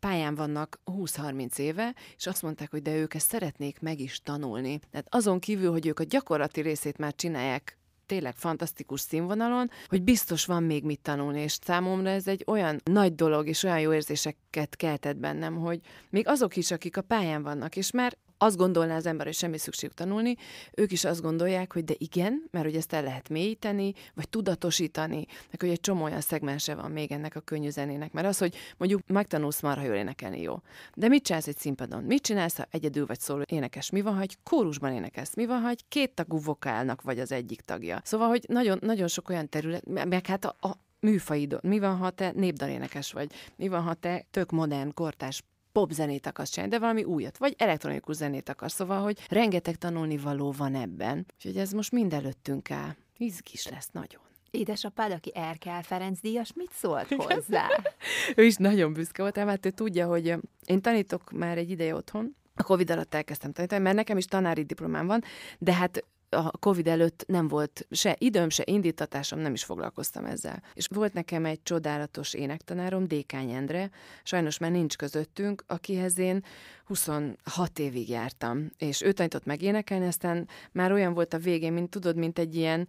pályán 0.00 0.34
vannak 0.34 0.80
20-30 0.84 1.58
éve, 1.58 1.94
és 2.16 2.26
azt 2.26 2.42
mondták, 2.42 2.70
hogy 2.70 2.82
de 2.82 2.96
ők 2.96 3.14
ezt 3.14 3.28
szeretnék 3.28 3.80
meg 3.80 4.00
is 4.00 4.20
tanulni. 4.22 4.80
Tehát 4.90 5.06
azon 5.10 5.38
kívül, 5.38 5.70
hogy 5.70 5.86
ők 5.86 5.98
a 5.98 6.04
gyakorlati 6.04 6.60
részét 6.60 6.98
már 6.98 7.14
csinálják 7.14 7.78
tényleg 8.06 8.36
fantasztikus 8.36 9.00
színvonalon, 9.00 9.70
hogy 9.86 10.02
biztos 10.02 10.44
van 10.44 10.62
még 10.62 10.84
mit 10.84 11.00
tanulni, 11.00 11.40
és 11.40 11.58
számomra 11.62 12.08
ez 12.08 12.26
egy 12.26 12.44
olyan 12.46 12.80
nagy 12.84 13.14
dolog, 13.14 13.48
és 13.48 13.62
olyan 13.62 13.80
jó 13.80 13.92
érzéseket 13.92 14.76
keltett 14.76 15.16
bennem, 15.16 15.56
hogy 15.56 15.80
még 16.08 16.28
azok 16.28 16.56
is, 16.56 16.70
akik 16.70 16.96
a 16.96 17.02
pályán 17.02 17.42
vannak, 17.42 17.76
és 17.76 17.90
már 17.90 18.16
azt 18.42 18.56
gondolná 18.56 18.96
az 18.96 19.06
ember, 19.06 19.26
hogy 19.26 19.34
semmi 19.34 19.58
szükségük 19.58 19.96
tanulni, 19.96 20.36
ők 20.74 20.92
is 20.92 21.04
azt 21.04 21.22
gondolják, 21.22 21.72
hogy 21.72 21.84
de 21.84 21.94
igen, 21.98 22.42
mert 22.50 22.64
hogy 22.64 22.76
ezt 22.76 22.92
el 22.92 23.02
lehet 23.02 23.28
mélyíteni, 23.28 23.92
vagy 24.14 24.28
tudatosítani, 24.28 25.26
meg 25.50 25.60
hogy 25.60 25.68
egy 25.68 25.80
csomó 25.80 26.04
olyan 26.04 26.20
szegmense 26.20 26.74
van 26.74 26.90
még 26.90 27.12
ennek 27.12 27.36
a 27.36 27.40
könnyű 27.40 27.70
zenének, 27.70 28.12
mert 28.12 28.26
az, 28.26 28.38
hogy 28.38 28.54
mondjuk 28.76 29.00
megtanulsz 29.06 29.60
marha 29.60 29.82
jól 29.82 29.94
énekelni, 29.94 30.40
jó. 30.40 30.60
De 30.94 31.08
mit 31.08 31.24
csinálsz 31.24 31.46
egy 31.46 31.58
színpadon? 31.58 32.02
Mit 32.02 32.22
csinálsz, 32.22 32.56
ha 32.56 32.66
egyedül 32.70 33.06
vagy 33.06 33.20
szóló 33.20 33.42
énekes? 33.46 33.90
Mi 33.90 34.00
van, 34.00 34.14
ha 34.14 34.20
egy 34.20 34.38
kórusban 34.42 34.92
énekelsz? 34.92 35.34
Mi 35.34 35.46
van, 35.46 35.60
ha 35.60 35.68
egy 35.68 35.84
két 35.88 36.14
tagú 36.14 36.40
vokálnak 36.40 37.02
vagy 37.02 37.18
az 37.20 37.32
egyik 37.32 37.60
tagja? 37.60 38.00
Szóval, 38.04 38.28
hogy 38.28 38.44
nagyon, 38.48 38.78
nagyon 38.80 39.08
sok 39.08 39.28
olyan 39.28 39.48
terület, 39.48 39.84
meg 39.86 40.26
hát 40.26 40.44
a, 40.44 40.56
a 40.60 40.70
műfaidon. 41.00 41.60
Mi 41.62 41.78
van, 41.78 41.96
ha 41.96 42.10
te 42.10 42.32
népdalénekes 42.34 43.12
vagy? 43.12 43.32
Mi 43.56 43.68
van, 43.68 43.82
ha 43.82 43.94
te 43.94 44.26
tök 44.30 44.50
modern, 44.50 44.94
kortás 44.94 45.42
popzenét 45.80 46.26
akarsz 46.26 46.50
csinálni, 46.50 46.74
de 46.74 46.80
valami 46.80 47.04
újat, 47.04 47.38
vagy 47.38 47.54
elektronikus 47.58 48.16
zenét 48.16 48.48
akarsz, 48.48 48.74
szóval, 48.74 49.02
hogy 49.02 49.18
rengeteg 49.28 49.76
tanulni 49.76 50.16
való 50.16 50.54
van 50.56 50.74
ebben. 50.74 51.26
Úgyhogy 51.36 51.56
ez 51.56 51.72
most 51.72 51.92
mind 51.92 52.12
előttünk 52.12 52.70
áll. 52.70 52.96
Izgis 53.16 53.68
lesz 53.68 53.88
nagyon. 53.92 54.20
Édesapád, 54.50 55.12
aki 55.12 55.32
Erkel 55.34 55.82
Ferenc 55.82 56.20
díjas, 56.20 56.52
mit 56.54 56.70
szólt 56.72 57.08
hozzá? 57.08 57.66
ő 58.36 58.44
is 58.44 58.56
nagyon 58.56 58.92
büszke 58.92 59.22
volt, 59.22 59.44
mert 59.44 59.66
ő 59.66 59.70
tudja, 59.70 60.06
hogy 60.06 60.34
én 60.64 60.80
tanítok 60.80 61.30
már 61.30 61.58
egy 61.58 61.70
ideje 61.70 61.94
otthon, 61.94 62.36
a 62.54 62.62
Covid 62.62 62.90
alatt 62.90 63.14
elkezdtem 63.14 63.52
tanítani, 63.52 63.82
mert 63.82 63.96
nekem 63.96 64.16
is 64.16 64.24
tanári 64.24 64.62
diplomám 64.62 65.06
van, 65.06 65.22
de 65.58 65.72
hát 65.72 66.04
a 66.30 66.50
Covid 66.50 66.86
előtt 66.86 67.24
nem 67.26 67.48
volt 67.48 67.86
se 67.90 68.16
időm, 68.18 68.48
se 68.48 68.62
indítatásom, 68.66 69.38
nem 69.38 69.52
is 69.52 69.64
foglalkoztam 69.64 70.24
ezzel. 70.24 70.62
És 70.74 70.86
volt 70.90 71.12
nekem 71.12 71.44
egy 71.44 71.62
csodálatos 71.62 72.34
énektanárom, 72.34 73.06
Dékány 73.06 73.50
Endre, 73.50 73.90
sajnos 74.22 74.58
már 74.58 74.70
nincs 74.70 74.96
közöttünk, 74.96 75.64
akihez 75.66 76.18
én 76.18 76.44
26 76.84 77.78
évig 77.78 78.08
jártam, 78.08 78.70
és 78.78 79.02
ő 79.02 79.12
tanított 79.12 79.44
meg 79.44 79.62
énekelni, 79.62 80.06
aztán 80.06 80.48
már 80.72 80.92
olyan 80.92 81.14
volt 81.14 81.34
a 81.34 81.38
végén, 81.38 81.72
mint 81.72 81.90
tudod, 81.90 82.16
mint 82.16 82.38
egy 82.38 82.54
ilyen 82.54 82.88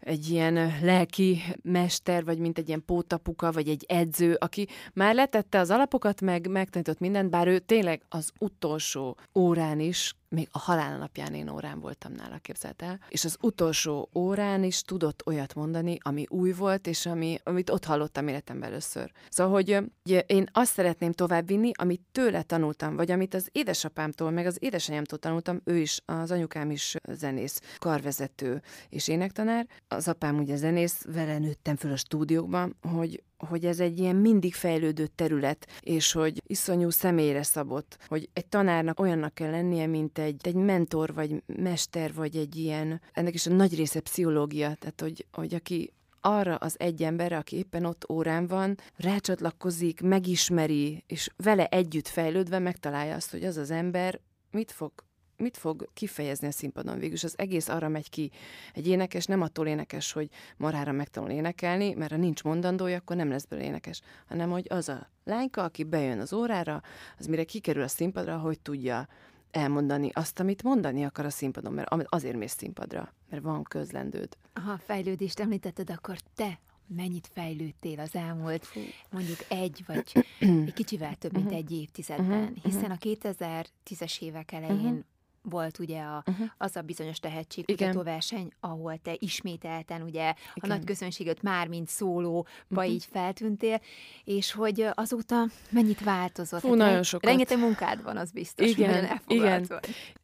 egy 0.00 0.30
ilyen 0.30 0.78
lelki 0.82 1.42
mester, 1.62 2.24
vagy 2.24 2.38
mint 2.38 2.58
egy 2.58 2.68
ilyen 2.68 2.84
pótapuka, 2.84 3.52
vagy 3.52 3.68
egy 3.68 3.84
edző, 3.88 4.36
aki 4.38 4.68
már 4.92 5.14
letette 5.14 5.58
az 5.58 5.70
alapokat, 5.70 6.20
meg 6.20 6.48
megtanított 6.48 6.98
mindent, 6.98 7.30
bár 7.30 7.46
ő 7.46 7.58
tényleg 7.58 8.02
az 8.08 8.30
utolsó 8.38 9.16
órán 9.34 9.80
is 9.80 10.14
még 10.28 10.48
a 10.52 10.58
halál 10.58 10.98
napján 10.98 11.34
én 11.34 11.48
órán 11.48 11.80
voltam 11.80 12.12
nála, 12.12 12.38
képzelt 12.38 12.82
el, 12.82 13.00
és 13.08 13.24
az 13.24 13.36
utolsó 13.40 14.08
órán 14.14 14.64
is 14.64 14.82
tudott 14.82 15.26
olyat 15.26 15.54
mondani, 15.54 15.98
ami 16.00 16.26
új 16.28 16.52
volt, 16.52 16.86
és 16.86 17.06
ami, 17.06 17.38
amit 17.42 17.70
ott 17.70 17.84
hallottam 17.84 18.28
életemben 18.28 18.70
először. 18.70 19.12
Szóval, 19.28 19.52
hogy 19.52 19.78
ugye, 20.04 20.20
én 20.20 20.48
azt 20.52 20.72
szeretném 20.72 21.12
továbbvinni, 21.12 21.70
amit 21.74 22.02
tőle 22.12 22.42
tanultam, 22.42 22.96
vagy 22.96 23.10
amit 23.10 23.34
az 23.34 23.48
édesapámtól, 23.52 24.30
meg 24.30 24.46
az 24.46 24.56
édesanyámtól 24.60 25.18
tanultam, 25.18 25.60
ő 25.64 25.76
is, 25.76 26.00
az 26.04 26.30
anyukám 26.30 26.70
is 26.70 26.96
zenész, 27.08 27.60
karvezető 27.78 28.62
és 28.88 29.08
énektanár. 29.08 29.66
Az 29.88 30.08
apám 30.08 30.38
ugye 30.38 30.56
zenész, 30.56 31.04
vele 31.04 31.38
nőttem 31.38 31.76
föl 31.76 31.92
a 31.92 31.96
stúdióban, 31.96 32.76
hogy 32.92 33.22
hogy 33.38 33.64
ez 33.64 33.80
egy 33.80 33.98
ilyen 33.98 34.16
mindig 34.16 34.54
fejlődő 34.54 35.06
terület, 35.06 35.66
és 35.80 36.12
hogy 36.12 36.42
iszonyú 36.46 36.90
személyre 36.90 37.42
szabott, 37.42 37.98
hogy 38.06 38.28
egy 38.32 38.46
tanárnak 38.46 39.00
olyannak 39.00 39.34
kell 39.34 39.50
lennie, 39.50 39.86
mint 39.86 40.18
egy, 40.18 40.40
egy 40.42 40.54
mentor, 40.54 41.14
vagy 41.14 41.42
mester, 41.46 42.14
vagy 42.14 42.36
egy 42.36 42.56
ilyen, 42.56 43.00
ennek 43.12 43.34
is 43.34 43.46
a 43.46 43.52
nagy 43.52 43.74
része 43.74 44.00
pszichológia, 44.00 44.74
tehát 44.74 45.00
hogy, 45.00 45.26
hogy 45.32 45.54
aki 45.54 45.92
arra 46.20 46.54
az 46.54 46.74
egy 46.78 47.02
emberre, 47.02 47.36
aki 47.36 47.56
éppen 47.56 47.84
ott 47.84 48.10
órán 48.10 48.46
van, 48.46 48.76
rácsatlakozik, 48.96 50.00
megismeri, 50.00 51.04
és 51.06 51.30
vele 51.36 51.66
együtt 51.66 52.08
fejlődve 52.08 52.58
megtalálja 52.58 53.14
azt, 53.14 53.30
hogy 53.30 53.44
az 53.44 53.56
az 53.56 53.70
ember 53.70 54.20
mit 54.50 54.72
fog 54.72 54.92
mit 55.38 55.56
fog 55.56 55.88
kifejezni 55.94 56.46
a 56.46 56.50
színpadon 56.50 56.98
végül, 56.98 57.16
az 57.22 57.34
egész 57.38 57.68
arra 57.68 57.88
megy 57.88 58.10
ki. 58.10 58.30
Egy 58.74 58.86
énekes 58.86 59.24
nem 59.24 59.42
attól 59.42 59.66
énekes, 59.66 60.12
hogy 60.12 60.28
marára 60.56 60.92
megtanul 60.92 61.30
énekelni, 61.30 61.94
mert 61.94 62.10
ha 62.10 62.16
nincs 62.16 62.42
mondandója, 62.42 62.96
akkor 62.96 63.16
nem 63.16 63.28
lesz 63.28 63.44
belőle 63.44 63.68
énekes, 63.68 64.00
hanem 64.28 64.50
hogy 64.50 64.66
az 64.68 64.88
a 64.88 65.10
lányka, 65.24 65.62
aki 65.62 65.84
bejön 65.84 66.20
az 66.20 66.32
órára, 66.32 66.82
az 67.18 67.26
mire 67.26 67.44
kikerül 67.44 67.82
a 67.82 67.88
színpadra, 67.88 68.38
hogy 68.38 68.60
tudja 68.60 69.08
elmondani 69.50 70.10
azt, 70.12 70.40
amit 70.40 70.62
mondani 70.62 71.04
akar 71.04 71.24
a 71.24 71.30
színpadon, 71.30 71.72
mert 71.72 71.88
azért 72.04 72.36
mész 72.36 72.56
színpadra, 72.56 73.14
mert 73.30 73.42
van 73.42 73.62
közlendőd. 73.62 74.36
Ha 74.52 74.78
fejlődést 74.78 75.40
említetted, 75.40 75.90
akkor 75.90 76.18
te 76.34 76.58
mennyit 76.86 77.30
fejlődtél 77.32 78.00
az 78.00 78.14
elmúlt 78.14 78.68
mondjuk 79.10 79.38
egy 79.48 79.84
vagy 79.86 80.26
egy 80.66 80.72
kicsivel 80.74 81.14
több, 81.14 81.32
mint 81.32 81.44
mhm. 81.44 81.54
egy 81.54 81.72
évtizedben, 81.72 82.42
mhm. 82.42 82.52
hiszen 82.62 82.90
a 82.90 82.96
2010-es 82.96 84.22
évek 84.22 84.52
elején 84.52 85.04
volt 85.48 85.78
ugye 85.78 86.00
a, 86.00 86.22
uh-huh. 86.26 86.46
az 86.58 86.76
a 86.76 86.80
bizonyos 86.80 87.18
tehetségkutató 87.18 88.02
verseny, 88.02 88.52
ahol 88.60 88.98
te 89.02 89.14
ismételten 89.18 90.02
ugye 90.02 90.22
Igen. 90.22 90.34
a 90.54 90.66
nagy 90.66 90.84
közönséget 90.84 91.42
már 91.42 91.68
mint 91.68 91.88
szólóba 91.88 92.46
uh-huh. 92.68 92.90
így 92.90 93.04
feltűntél, 93.10 93.80
és 94.24 94.52
hogy 94.52 94.86
azóta 94.94 95.46
mennyit 95.70 96.04
változott? 96.04 96.60
Fú, 96.60 96.68
hát 96.68 96.76
nagyon 96.76 97.02
sokat. 97.02 97.30
Rengeteg 97.30 97.58
munkád 97.58 98.02
van, 98.02 98.16
az 98.16 98.30
biztos, 98.30 98.70
Igen, 98.70 99.20
Igen. 99.26 99.68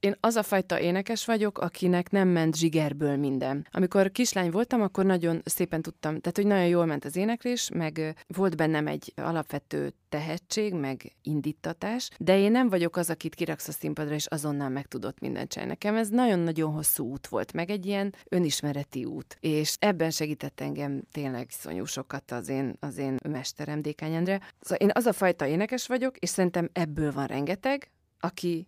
Én 0.00 0.17
az 0.21 0.37
a 0.37 0.43
fajta 0.43 0.81
énekes 0.81 1.25
vagyok, 1.25 1.59
akinek 1.59 2.11
nem 2.11 2.29
ment 2.29 2.57
zsigerből 2.57 3.17
minden. 3.17 3.67
Amikor 3.71 4.11
kislány 4.11 4.50
voltam, 4.50 4.83
akkor 4.83 5.05
nagyon 5.05 5.41
szépen 5.45 5.83
tudtam, 5.83 6.21
tehát 6.21 6.37
hogy 6.37 6.47
nagyon 6.47 6.67
jól 6.67 6.87
ment 6.87 7.05
az 7.05 7.17
éneklés, 7.17 7.71
meg 7.75 8.25
volt 8.26 8.57
bennem 8.57 8.87
egy 8.87 9.12
alapvető 9.17 9.95
tehetség, 10.09 10.75
meg 10.75 11.12
indítatás, 11.23 12.11
de 12.19 12.38
én 12.38 12.50
nem 12.50 12.69
vagyok 12.69 12.97
az, 12.97 13.11
akit 13.11 13.35
kiraksz 13.35 13.69
a 13.69 13.73
színpadra, 13.73 14.14
és 14.14 14.26
azonnal 14.26 14.69
meg 14.69 14.87
tudott 15.12 15.21
mindent 15.21 15.50
csinálni. 15.50 15.73
Nekem 15.73 15.97
ez 15.97 16.09
nagyon-nagyon 16.09 16.73
hosszú 16.73 17.04
út 17.04 17.26
volt, 17.26 17.52
meg 17.52 17.71
egy 17.71 17.87
ilyen 17.87 18.14
önismereti 18.28 19.04
út, 19.04 19.37
és 19.40 19.76
ebben 19.78 20.11
segített 20.11 20.61
engem 20.61 21.02
tényleg 21.12 21.47
iszonyú 21.49 21.85
sokat 21.85 22.31
az 22.31 22.49
én, 22.49 22.76
az 22.81 22.99
én 22.99 23.16
mesterem, 23.28 23.83
Dékány 23.83 24.14
Endre. 24.14 24.40
Szóval 24.61 24.87
én 24.87 24.90
az 24.95 25.07
a 25.07 25.12
fajta 25.12 25.47
énekes 25.47 25.87
vagyok, 25.87 26.19
és 26.19 26.28
szerintem 26.28 26.69
ebből 26.73 27.12
van 27.12 27.26
rengeteg, 27.26 27.90
aki 28.21 28.66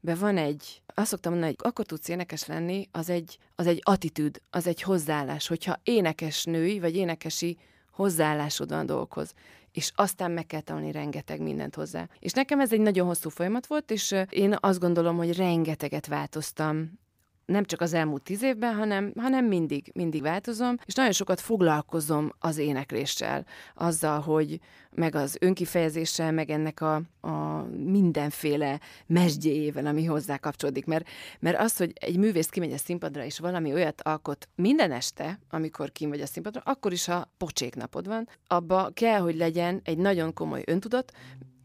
be 0.00 0.14
van 0.14 0.36
egy, 0.36 0.82
azt 0.94 1.08
szoktam 1.08 1.32
mondani, 1.32 1.54
hogy 1.56 1.70
akkor 1.70 1.84
tudsz 1.84 2.08
énekes 2.08 2.46
lenni, 2.46 2.88
az 2.90 3.08
egy, 3.08 3.38
az 3.54 3.66
egy 3.66 3.80
attitűd, 3.82 4.40
az 4.50 4.66
egy 4.66 4.82
hozzáállás, 4.82 5.48
hogyha 5.48 5.80
énekes 5.82 6.44
női, 6.44 6.80
vagy 6.80 6.96
énekesi 6.96 7.56
hozzáállásod 7.90 8.68
van 8.68 8.78
a 8.78 8.84
dolgokhoz 8.84 9.32
és 9.76 9.92
aztán 9.94 10.30
meg 10.30 10.46
kell 10.46 10.60
tanulni 10.60 10.92
rengeteg 10.92 11.40
mindent 11.40 11.74
hozzá. 11.74 12.08
És 12.18 12.32
nekem 12.32 12.60
ez 12.60 12.72
egy 12.72 12.80
nagyon 12.80 13.06
hosszú 13.06 13.28
folyamat 13.28 13.66
volt, 13.66 13.90
és 13.90 14.14
én 14.30 14.56
azt 14.60 14.80
gondolom, 14.80 15.16
hogy 15.16 15.36
rengeteget 15.36 16.06
változtam 16.06 16.98
nem 17.46 17.64
csak 17.64 17.80
az 17.80 17.92
elmúlt 17.92 18.22
tíz 18.22 18.42
évben, 18.42 18.74
hanem, 18.74 19.12
hanem 19.16 19.44
mindig, 19.44 19.90
mindig 19.94 20.22
változom, 20.22 20.76
és 20.84 20.94
nagyon 20.94 21.12
sokat 21.12 21.40
foglalkozom 21.40 22.32
az 22.38 22.58
énekléssel, 22.58 23.46
azzal, 23.74 24.20
hogy 24.20 24.60
meg 24.90 25.14
az 25.14 25.36
önkifejezéssel, 25.40 26.32
meg 26.32 26.50
ennek 26.50 26.80
a, 26.80 26.94
a 27.20 27.62
mindenféle 27.84 28.80
mesdjéjével, 29.06 29.86
ami 29.86 30.04
hozzá 30.04 30.36
kapcsolódik. 30.36 30.86
Mert, 30.86 31.08
mert 31.40 31.58
az, 31.58 31.76
hogy 31.76 31.92
egy 31.94 32.16
művész 32.16 32.48
kimegy 32.48 32.72
a 32.72 32.78
színpadra, 32.78 33.24
és 33.24 33.38
valami 33.38 33.72
olyat 33.72 34.02
alkot 34.02 34.48
minden 34.54 34.92
este, 34.92 35.38
amikor 35.50 35.92
kim 35.92 36.08
vagy 36.08 36.20
a 36.20 36.26
színpadra, 36.26 36.60
akkor 36.64 36.92
is, 36.92 37.04
ha 37.04 37.30
pocsék 37.36 37.74
napod 37.74 38.06
van, 38.06 38.28
abba 38.46 38.90
kell, 38.94 39.20
hogy 39.20 39.36
legyen 39.36 39.80
egy 39.84 39.98
nagyon 39.98 40.32
komoly 40.32 40.62
öntudat, 40.66 41.12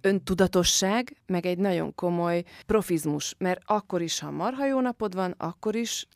öntudatosság, 0.01 1.17
meg 1.25 1.45
egy 1.45 1.57
nagyon 1.57 1.95
komoly 1.95 2.43
profizmus, 2.65 3.35
mert 3.37 3.61
akkor 3.65 4.01
is, 4.01 4.19
ha 4.19 4.31
marha 4.31 4.65
jó 4.65 4.79
napod 4.79 5.15
van, 5.15 5.33
akkor 5.37 5.75
is 5.75 6.07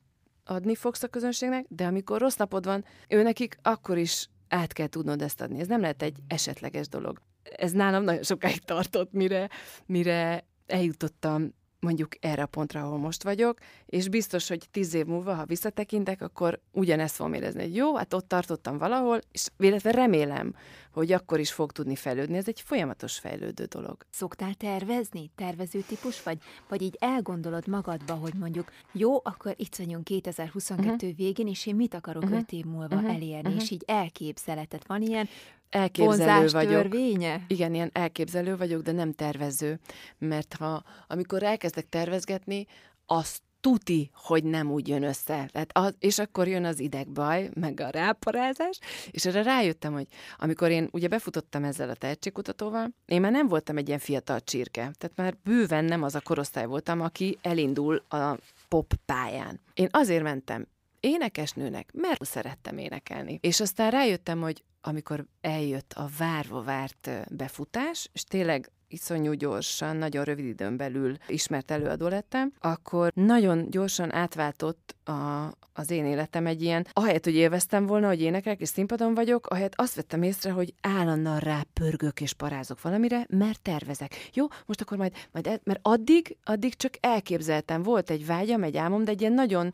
adni 0.46 0.76
fogsz 0.76 1.04
a 1.04 1.08
közönségnek, 1.08 1.66
de 1.70 1.86
amikor 1.86 2.20
rossz 2.20 2.36
napod 2.36 2.66
van, 2.66 2.86
ő 3.10 3.22
nekik 3.22 3.58
akkor 3.62 3.98
is 3.98 4.30
át 4.48 4.74
kell 4.74 4.88
tudnod 4.88 5.22
ezt 5.22 5.42
adni. 5.42 5.60
Ez 5.60 5.68
nem 5.68 5.82
lehet 5.82 6.02
egy 6.02 6.18
esetleges 6.28 6.88
dolog. 6.88 7.22
Ez 7.58 7.72
nálam 7.72 8.04
nagyon 8.04 8.24
sokáig 8.24 8.60
tartott, 8.60 9.12
mire, 9.12 9.50
mire 9.86 10.46
eljutottam 10.66 11.54
mondjuk 11.80 12.12
erre 12.20 12.42
a 12.42 12.46
pontra, 12.46 12.82
ahol 12.82 12.98
most 12.98 13.24
vagyok, 13.24 13.58
és 13.86 14.10
biztos, 14.10 14.48
hogy 14.48 14.68
tíz 14.72 14.94
év 14.94 15.06
múlva, 15.06 15.34
ha 15.34 15.46
visszatekintek, 15.46 16.22
akkor 16.22 16.60
ugyanezt 16.72 17.16
fogom 17.16 17.34
érezni, 17.34 17.62
hogy 17.62 17.76
jó, 17.76 17.96
hát 17.96 18.14
ott 18.14 18.28
tartottam 18.28 18.78
valahol, 18.78 19.20
és 19.32 19.48
véletve 19.58 19.92
remélem, 19.92 20.56
hogy 20.96 21.12
akkor 21.12 21.40
is 21.40 21.52
fog 21.52 21.72
tudni 21.72 21.96
fejlődni. 21.96 22.38
Ez 22.38 22.48
egy 22.48 22.62
folyamatos 22.62 23.20
fejlődő 23.20 23.66
dolog. 23.66 23.98
Szoktál 24.10 24.54
tervezni? 24.54 25.32
Tervező 25.36 25.80
típus 25.80 26.24
vagy? 26.24 26.38
Vagy 26.68 26.82
így 26.82 26.96
elgondolod 27.00 27.68
magadba, 27.68 28.14
hogy 28.14 28.34
mondjuk 28.34 28.72
jó, 28.92 29.16
akkor 29.24 29.54
itt 29.58 29.76
vagyunk 29.76 30.04
2022 30.04 30.92
uh-huh. 30.92 31.10
Mhm. 31.10 31.18
végén, 31.18 31.48
és 31.48 31.66
én 31.66 31.76
mit 31.76 31.94
akarok 31.94 32.24
uh-huh. 32.24 32.40
öt 32.40 32.52
év 32.52 32.66
múlva 32.66 32.96
uh-huh. 32.96 33.14
elérni, 33.14 33.48
uh-huh. 33.48 33.64
és 33.64 33.72
így 33.72 33.84
elképzeletet. 33.88 34.88
Van 34.88 35.02
ilyen 35.02 35.30
elképzelő 35.70 36.48
vagyok. 36.48 36.72
törvénye? 36.72 37.46
Igen, 37.48 37.74
ilyen 37.74 37.90
elképzelő 37.94 38.58
vagyok, 38.58 38.82
de 38.82 38.92
nem 38.92 39.14
tervező. 39.14 39.80
Mert 40.18 40.54
ha 40.54 40.84
amikor 41.08 41.44
elkezdek 41.44 41.90
tervezgetni, 41.90 42.68
azt 43.06 43.42
tuti, 43.66 44.10
hogy 44.14 44.44
nem 44.44 44.72
úgy 44.72 44.88
jön 44.88 45.04
össze. 45.04 45.50
Tehát 45.52 45.70
az, 45.74 45.96
és 46.00 46.20
akkor 46.20 46.48
jön 46.48 46.66
az 46.66 46.80
idegbaj, 46.80 47.50
meg 47.54 47.80
a 47.80 47.90
ráparázás, 47.90 48.80
és 49.12 49.26
erre 49.26 49.44
rájöttem, 49.44 49.94
hogy 49.94 50.08
amikor 50.38 50.70
én 50.70 50.90
ugye 50.92 51.08
befutottam 51.08 51.64
ezzel 51.64 51.90
a 51.90 51.96
tehetségkutatóval, 51.96 52.94
én 53.06 53.22
már 53.22 53.32
nem 53.32 53.48
voltam 53.48 53.78
egy 53.78 53.88
ilyen 53.88 54.00
fiatal 54.00 54.40
csirke, 54.40 54.92
tehát 54.98 55.12
már 55.16 55.36
bőven 55.44 55.86
nem 55.86 56.04
az 56.04 56.16
a 56.16 56.22
korosztály 56.22 56.66
voltam, 56.66 57.02
aki 57.02 57.38
elindul 57.42 58.04
a 58.10 58.38
pop 58.68 58.94
pályán. 59.06 59.60
Én 59.74 59.88
azért 59.92 60.24
mentem 60.24 60.68
énekesnőnek, 61.00 61.90
mert 61.94 62.26
szerettem 62.26 62.78
énekelni. 62.78 63.40
És 63.42 63.60
aztán 63.60 63.92
rájöttem, 63.92 64.42
hogy 64.42 64.64
amikor 64.82 65.26
eljött 65.42 65.94
a 65.94 66.10
várva 66.18 66.62
várt 66.62 67.10
befutás, 67.30 68.10
és 68.14 68.24
tényleg 68.24 68.70
iszonyú 68.96 69.34
gyorsan, 69.34 69.96
nagyon 69.96 70.24
rövid 70.24 70.46
időn 70.46 70.78
belül 70.78 71.16
ismert 71.28 71.72
előadó 71.72 72.08
lettem, 72.08 72.52
akkor 72.60 73.12
nagyon 73.16 73.70
gyorsan 73.70 74.14
átváltott 74.14 74.96
a, 75.04 75.52
az 75.74 75.92
én 75.92 76.06
életem 76.06 76.46
egy 76.46 76.62
ilyen, 76.62 76.88
ahelyett, 76.94 77.24
hogy 77.24 77.36
élveztem 77.36 77.86
volna, 77.86 78.08
hogy 78.08 78.22
énekelek 78.22 78.60
és 78.60 78.70
színpadon 78.70 79.14
vagyok, 79.14 79.48
ahelyett 79.48 79.74
azt 79.76 79.96
vettem 79.96 80.24
észre, 80.24 80.52
hogy 80.52 80.74
állandóan 80.82 81.40
rá 81.40 81.62
pörgök 81.74 82.22
és 82.22 82.34
parázok 82.34 82.82
valamire, 82.82 83.26
mert 83.30 83.62
tervezek. 83.62 84.30
Jó, 84.34 84.46
most 84.66 84.82
akkor 84.82 84.98
majd, 84.98 85.14
majd 85.32 85.60
mert 85.64 85.80
addig, 85.82 86.38
addig 86.44 86.76
csak 86.76 86.94
elképzeltem, 87.00 87.84
volt 87.84 88.10
egy 88.10 88.26
vágyam, 88.26 88.64
egy 88.64 88.78
álmom, 88.78 89.04
de 89.04 89.12
egy 89.12 89.22
ilyen 89.22 89.34
nagyon 89.34 89.74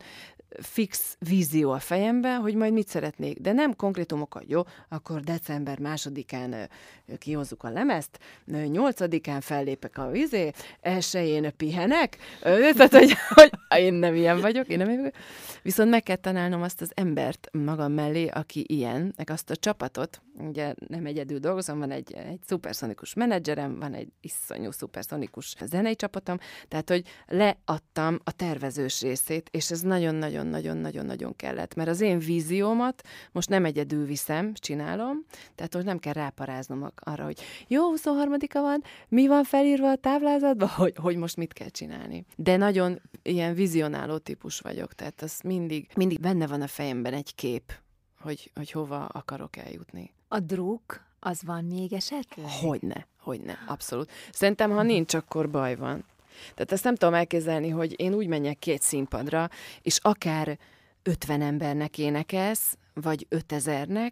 fix 0.60 1.16
vízió 1.18 1.70
a 1.70 1.78
fejemben, 1.78 2.40
hogy 2.40 2.54
majd 2.54 2.72
mit 2.72 2.88
szeretnék, 2.88 3.38
de 3.38 3.52
nem 3.52 3.76
konkrétumokat, 3.76 4.44
jó, 4.46 4.62
akkor 4.88 5.20
december 5.20 5.78
másodikán 5.78 6.68
kihozzuk 7.18 7.62
a 7.62 7.70
lemezt, 7.70 8.18
nyolcadikán 8.46 9.40
fellépek 9.40 9.98
a 9.98 10.10
vizé, 10.10 10.50
elsőjén 10.80 11.56
pihenek, 11.56 12.16
tehát, 12.76 12.94
hogy, 12.94 13.14
hogy 13.28 13.50
én 13.78 13.94
nem 13.94 14.14
ilyen 14.14 14.40
vagyok, 14.40 14.68
én 14.68 14.78
nem 14.78 14.88
ilyen 14.88 15.00
vagyok. 15.00 15.16
Viszont 15.62 15.90
meg 15.90 16.02
kell 16.02 16.16
tanálnom 16.16 16.62
azt 16.62 16.80
az 16.80 16.92
embert 16.94 17.48
magam 17.52 17.92
mellé, 17.92 18.26
aki 18.28 18.64
ilyen, 18.68 19.12
meg 19.16 19.30
azt 19.30 19.50
a 19.50 19.56
csapatot, 19.56 20.22
ugye 20.38 20.74
nem 20.88 21.06
egyedül 21.06 21.38
dolgozom, 21.38 21.78
van 21.78 21.90
egy, 21.90 22.12
egy 22.12 22.40
szuperszonikus 22.46 23.14
menedzserem, 23.14 23.78
van 23.78 23.94
egy 23.94 24.08
iszonyú 24.20 24.70
szuperszonikus 24.70 25.54
zenei 25.64 25.96
csapatom, 25.96 26.38
tehát, 26.68 26.88
hogy 26.88 27.04
leadtam 27.26 28.20
a 28.24 28.32
tervezős 28.32 29.00
részét, 29.00 29.48
és 29.50 29.70
ez 29.70 29.80
nagyon-nagyon-nagyon-nagyon-nagyon 30.46 31.36
kellett, 31.36 31.74
mert 31.74 31.88
az 31.88 32.00
én 32.00 32.18
víziómat 32.18 33.02
most 33.32 33.48
nem 33.48 33.64
egyedül 33.64 34.06
viszem, 34.06 34.52
csinálom, 34.54 35.24
tehát 35.54 35.74
most 35.74 35.86
nem 35.86 35.98
kell 35.98 36.12
ráparáznom 36.12 36.90
arra, 36.96 37.24
hogy 37.24 37.40
jó, 37.68 37.92
23-a 37.96 38.60
van, 38.60 38.82
mi 39.08 39.26
van 39.26 39.44
felírva 39.44 39.90
a 39.90 39.96
táblázatban, 39.96 40.68
hogy, 40.82 40.94
hogy 40.96 41.16
most 41.16 41.36
mit 41.36 41.52
kell 41.52 41.68
csinálni. 41.68 42.24
De 42.36 42.56
nagyon 42.56 43.00
ilyen 43.22 43.54
vizionáló 43.54 44.18
típus 44.18 44.60
vagyok, 44.60 44.92
tehát 44.94 45.22
az 45.22 45.40
mindig, 45.44 45.88
mindig 45.94 46.20
benne 46.20 46.46
van 46.46 46.62
a 46.62 46.66
fejemben 46.66 47.12
egy 47.12 47.34
kép, 47.34 47.72
hogy, 48.20 48.50
hogy 48.54 48.70
hova 48.70 49.06
akarok 49.06 49.56
eljutni. 49.56 50.12
A 50.28 50.40
druk, 50.40 51.04
az 51.20 51.42
van 51.42 51.64
még 51.64 51.92
esetleg? 51.92 52.46
Hogyne, 52.60 53.06
hogyne, 53.18 53.58
abszolút. 53.66 54.10
Szerintem, 54.32 54.70
ha 54.70 54.82
nincs, 54.82 55.14
akkor 55.14 55.50
baj 55.50 55.76
van. 55.76 56.04
Tehát 56.54 56.72
ezt 56.72 56.84
nem 56.84 56.94
tudom 56.94 57.14
elképzelni, 57.14 57.68
hogy 57.68 58.00
én 58.00 58.14
úgy 58.14 58.26
menjek 58.26 58.66
egy 58.66 58.80
színpadra, 58.80 59.48
és 59.82 59.98
akár 60.02 60.58
50 61.02 61.42
embernek 61.42 61.98
énekelsz, 61.98 62.76
vagy 62.94 63.26
5000-nek, 63.30 64.10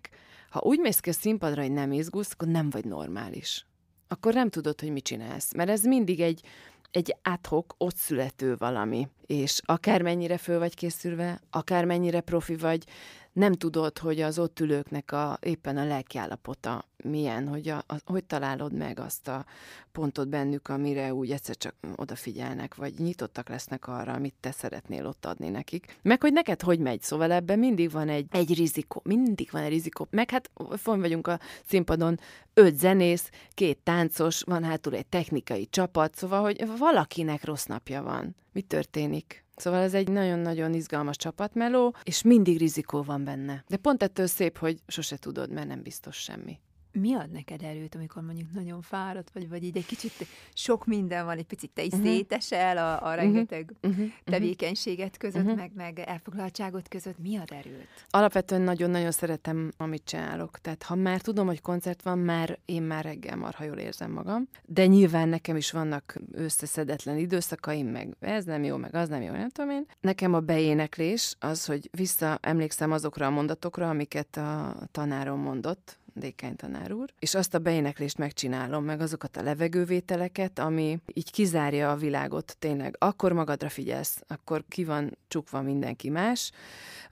ha 0.50 0.60
úgy 0.62 0.78
mész 0.78 1.00
ki 1.00 1.08
a 1.10 1.12
színpadra, 1.12 1.62
hogy 1.62 1.72
nem 1.72 1.92
izgulsz, 1.92 2.30
akkor 2.32 2.48
nem 2.48 2.70
vagy 2.70 2.84
normális. 2.84 3.66
Akkor 4.08 4.34
nem 4.34 4.48
tudod, 4.48 4.80
hogy 4.80 4.92
mit 4.92 5.04
csinálsz. 5.04 5.54
Mert 5.54 5.70
ez 5.70 5.82
mindig 5.84 6.20
egy, 6.20 6.42
egy 6.90 7.16
adhok, 7.22 7.74
ott 7.78 7.96
születő 7.96 8.56
valami. 8.56 9.08
és 9.26 9.60
akármennyire 9.64 10.38
föl 10.38 10.58
vagy 10.58 10.74
készülve, 10.74 11.40
akármennyire 11.50 12.20
profi 12.20 12.56
vagy, 12.56 12.84
nem 13.32 13.52
tudod, 13.52 13.98
hogy 13.98 14.20
az 14.20 14.38
ott 14.38 14.60
ülőknek 14.60 15.12
a, 15.12 15.38
éppen 15.42 15.76
a 15.76 15.84
lelkiállapota 15.84 16.84
milyen, 17.04 17.48
hogy, 17.48 17.68
a, 17.68 17.76
a, 17.86 17.94
hogy 18.04 18.24
találod 18.24 18.72
meg 18.72 18.98
azt 18.98 19.28
a 19.28 19.44
pontot 19.92 20.28
bennük, 20.28 20.68
amire 20.68 21.14
úgy 21.14 21.30
egyszer 21.30 21.56
csak 21.56 21.74
odafigyelnek, 21.96 22.74
vagy 22.74 22.94
nyitottak 22.98 23.48
lesznek 23.48 23.88
arra, 23.88 24.12
amit 24.12 24.34
te 24.40 24.50
szeretnél 24.50 25.06
ott 25.06 25.26
adni 25.26 25.48
nekik. 25.48 25.98
Meg, 26.02 26.20
hogy 26.20 26.32
neked 26.32 26.62
hogy 26.62 26.78
megy, 26.78 27.02
szóval 27.02 27.32
ebben 27.32 27.58
mindig 27.58 27.90
van 27.90 28.08
egy, 28.08 28.26
egy 28.30 28.54
rizikó, 28.54 29.00
mindig 29.04 29.48
van 29.52 29.62
egy 29.62 29.70
rizikó. 29.70 30.06
Meg 30.10 30.30
hát 30.30 30.50
fon 30.76 31.00
vagyunk 31.00 31.26
a 31.26 31.40
színpadon, 31.66 32.20
öt 32.54 32.78
zenész, 32.78 33.30
két 33.54 33.78
táncos, 33.78 34.42
van 34.42 34.64
hátul 34.64 34.94
egy 34.94 35.06
technikai 35.06 35.66
csapat, 35.66 36.14
szóval, 36.14 36.42
hogy 36.42 36.78
valakinek 36.78 37.44
rossz 37.44 37.64
napja 37.64 38.02
van. 38.02 38.36
Mi 38.52 38.60
történik? 38.60 39.44
Szóval 39.60 39.80
ez 39.80 39.94
egy 39.94 40.08
nagyon-nagyon 40.08 40.74
izgalmas 40.74 41.16
csapatmeló, 41.16 41.94
és 42.02 42.22
mindig 42.22 42.58
rizikó 42.58 43.02
van 43.02 43.24
benne. 43.24 43.64
De 43.68 43.76
pont 43.76 44.02
ettől 44.02 44.26
szép, 44.26 44.58
hogy 44.58 44.78
sose 44.86 45.16
tudod, 45.16 45.50
mert 45.50 45.68
nem 45.68 45.82
biztos 45.82 46.16
semmi 46.16 46.58
mi 46.92 47.14
ad 47.14 47.30
neked 47.30 47.62
erőt, 47.62 47.94
amikor 47.94 48.22
mondjuk 48.22 48.52
nagyon 48.52 48.82
fáradt 48.82 49.30
vagy, 49.32 49.48
vagy 49.48 49.64
így 49.64 49.76
egy 49.76 49.86
kicsit 49.86 50.12
sok 50.52 50.86
minden 50.86 51.24
van, 51.24 51.38
egy 51.38 51.46
picit 51.46 51.70
te 51.70 51.82
is 51.82 51.92
uh-huh. 51.92 52.08
szétesel 52.08 52.76
a, 52.76 53.02
a 53.02 53.08
mhm. 53.08 53.16
rengeteg 53.16 53.72
uh-huh. 53.82 54.06
tevékenységet 54.24 55.16
között, 55.16 55.42
uh-huh. 55.42 55.56
meg, 55.56 55.70
meg 55.74 55.98
elfoglaltságot 55.98 56.88
között, 56.88 57.18
mi 57.18 57.36
ad 57.36 57.50
erőt? 57.52 58.06
Alapvetően 58.10 58.60
nagyon-nagyon 58.60 59.10
szeretem, 59.10 59.72
amit 59.76 60.04
csinálok. 60.04 60.58
Tehát 60.58 60.82
ha 60.82 60.94
már 60.94 61.20
tudom, 61.20 61.46
hogy 61.46 61.60
koncert 61.60 62.02
van, 62.02 62.18
már 62.18 62.58
én 62.64 62.82
már 62.82 63.04
reggel 63.04 63.36
marha 63.36 63.64
jól 63.64 63.76
érzem 63.76 64.10
magam. 64.10 64.48
De 64.66 64.86
nyilván 64.86 65.28
nekem 65.28 65.56
is 65.56 65.70
vannak 65.70 66.16
összeszedetlen 66.32 67.18
időszakaim, 67.18 67.86
meg 67.86 68.16
ez 68.20 68.44
nem 68.44 68.64
jó, 68.64 68.76
meg 68.76 68.94
az 68.94 69.08
nem 69.08 69.22
jó, 69.22 69.32
nem 69.32 69.48
tudom 69.48 69.70
én. 69.70 69.86
Nekem 70.00 70.34
a 70.34 70.40
beéneklés 70.40 71.36
az, 71.38 71.66
hogy 71.66 71.88
visszaemlékszem 71.92 72.92
azokra 72.92 73.26
a 73.26 73.30
mondatokra, 73.30 73.88
amiket 73.88 74.36
a 74.36 74.76
tanárom 74.90 75.40
mondott, 75.40 75.98
Dékány 76.14 76.56
tanár 76.56 76.92
úr, 76.92 77.12
és 77.18 77.34
azt 77.34 77.54
a 77.54 77.58
beéneklést 77.58 78.18
megcsinálom, 78.18 78.84
meg 78.84 79.00
azokat 79.00 79.36
a 79.36 79.42
levegővételeket, 79.42 80.58
ami 80.58 80.98
így 81.12 81.30
kizárja 81.30 81.90
a 81.90 81.96
világot. 81.96 82.56
Tényleg. 82.58 82.96
Akkor 82.98 83.32
magadra 83.32 83.68
figyelsz, 83.68 84.22
akkor 84.26 84.64
ki 84.68 84.84
van 84.84 85.18
csukva 85.28 85.62
mindenki 85.62 86.10
más, 86.10 86.50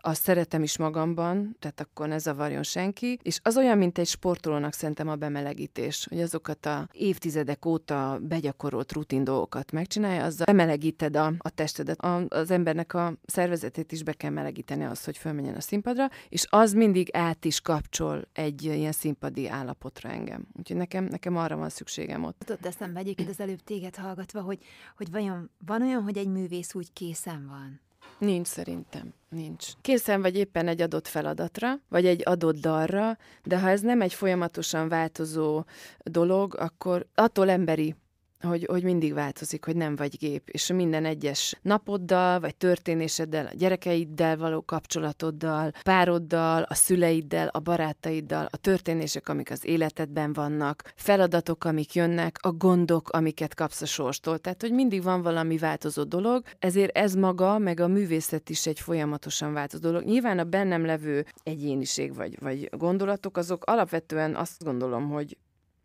azt 0.00 0.22
szeretem 0.22 0.62
is 0.62 0.78
magamban, 0.78 1.56
tehát 1.58 1.80
akkor 1.80 2.08
ne 2.08 2.18
zavarjon 2.18 2.62
senki, 2.62 3.18
és 3.22 3.38
az 3.42 3.56
olyan, 3.56 3.78
mint 3.78 3.98
egy 3.98 4.06
sportolónak 4.06 4.72
szerintem 4.72 5.08
a 5.08 5.16
bemelegítés, 5.16 6.06
hogy 6.08 6.20
azokat 6.20 6.66
a 6.66 6.88
évtizedek 6.92 7.66
óta 7.66 8.18
begyakorolt 8.22 8.92
rutin 8.92 9.24
dolgokat 9.24 9.72
megcsinálja, 9.72 10.24
azzal 10.24 10.46
bemelegíted 10.46 11.16
a, 11.16 11.32
a 11.38 11.50
testedet, 11.50 12.00
a, 12.00 12.24
az 12.28 12.50
embernek 12.50 12.94
a 12.94 13.14
szervezetét 13.26 13.92
is 13.92 14.02
be 14.02 14.12
kell 14.12 14.30
melegíteni 14.30 14.84
az, 14.84 15.04
hogy 15.04 15.16
fölmenjen 15.16 15.54
a 15.54 15.60
színpadra, 15.60 16.08
és 16.28 16.46
az 16.48 16.72
mindig 16.72 17.08
át 17.12 17.44
is 17.44 17.60
kapcsol 17.60 18.28
egy 18.32 18.64
ilyen 18.64 18.87
színpadi 18.92 19.48
állapotra 19.48 20.10
engem. 20.10 20.46
Úgyhogy 20.58 20.76
nekem, 20.76 21.04
nekem 21.04 21.36
arra 21.36 21.56
van 21.56 21.68
szükségem 21.68 22.24
ott. 22.24 22.38
Tudod, 22.38 22.66
eszembe 22.66 22.98
egyébként 22.98 23.28
az 23.28 23.40
előbb 23.40 23.60
téged 23.60 23.96
hallgatva, 23.96 24.40
hogy, 24.40 24.58
hogy 24.96 25.10
vajon 25.10 25.50
van 25.66 25.82
olyan, 25.82 26.02
hogy 26.02 26.18
egy 26.18 26.28
művész 26.28 26.74
úgy 26.74 26.92
készen 26.92 27.46
van? 27.48 27.80
Nincs 28.18 28.46
szerintem, 28.46 29.14
nincs. 29.28 29.66
Készen 29.80 30.20
vagy 30.20 30.36
éppen 30.36 30.68
egy 30.68 30.80
adott 30.80 31.08
feladatra, 31.08 31.74
vagy 31.88 32.06
egy 32.06 32.22
adott 32.24 32.56
dalra, 32.56 33.16
de 33.44 33.60
ha 33.60 33.68
ez 33.68 33.80
nem 33.80 34.00
egy 34.00 34.14
folyamatosan 34.14 34.88
változó 34.88 35.64
dolog, 35.98 36.56
akkor 36.58 37.06
attól 37.14 37.50
emberi 37.50 37.94
hogy, 38.40 38.66
hogy 38.70 38.82
mindig 38.82 39.14
változik, 39.14 39.64
hogy 39.64 39.76
nem 39.76 39.96
vagy 39.96 40.16
gép, 40.18 40.48
és 40.48 40.72
minden 40.72 41.04
egyes 41.04 41.58
napoddal, 41.62 42.40
vagy 42.40 42.56
történéseddel, 42.56 43.46
a 43.46 43.54
gyerekeiddel 43.54 44.36
való 44.36 44.62
kapcsolatoddal, 44.62 45.72
pároddal, 45.82 46.62
a 46.62 46.74
szüleiddel, 46.74 47.48
a 47.48 47.58
barátaiddal, 47.58 48.48
a 48.50 48.56
történések, 48.56 49.28
amik 49.28 49.50
az 49.50 49.66
életedben 49.66 50.32
vannak, 50.32 50.92
feladatok, 50.96 51.64
amik 51.64 51.94
jönnek, 51.94 52.38
a 52.40 52.52
gondok, 52.52 53.08
amiket 53.08 53.54
kapsz 53.54 53.82
a 53.82 53.86
sorstól. 53.86 54.38
Tehát, 54.38 54.60
hogy 54.60 54.72
mindig 54.72 55.02
van 55.02 55.22
valami 55.22 55.58
változó 55.58 56.02
dolog, 56.02 56.44
ezért 56.58 56.96
ez 56.96 57.14
maga, 57.14 57.58
meg 57.58 57.80
a 57.80 57.88
művészet 57.88 58.50
is 58.50 58.66
egy 58.66 58.80
folyamatosan 58.80 59.52
változó 59.52 59.82
dolog. 59.82 60.04
Nyilván 60.04 60.38
a 60.38 60.44
bennem 60.44 60.84
levő 60.84 61.26
egyéniség 61.42 62.14
vagy, 62.14 62.40
vagy 62.40 62.70
gondolatok, 62.76 63.36
azok 63.36 63.64
alapvetően 63.64 64.34
azt 64.34 64.64
gondolom, 64.64 65.10
hogy 65.10 65.36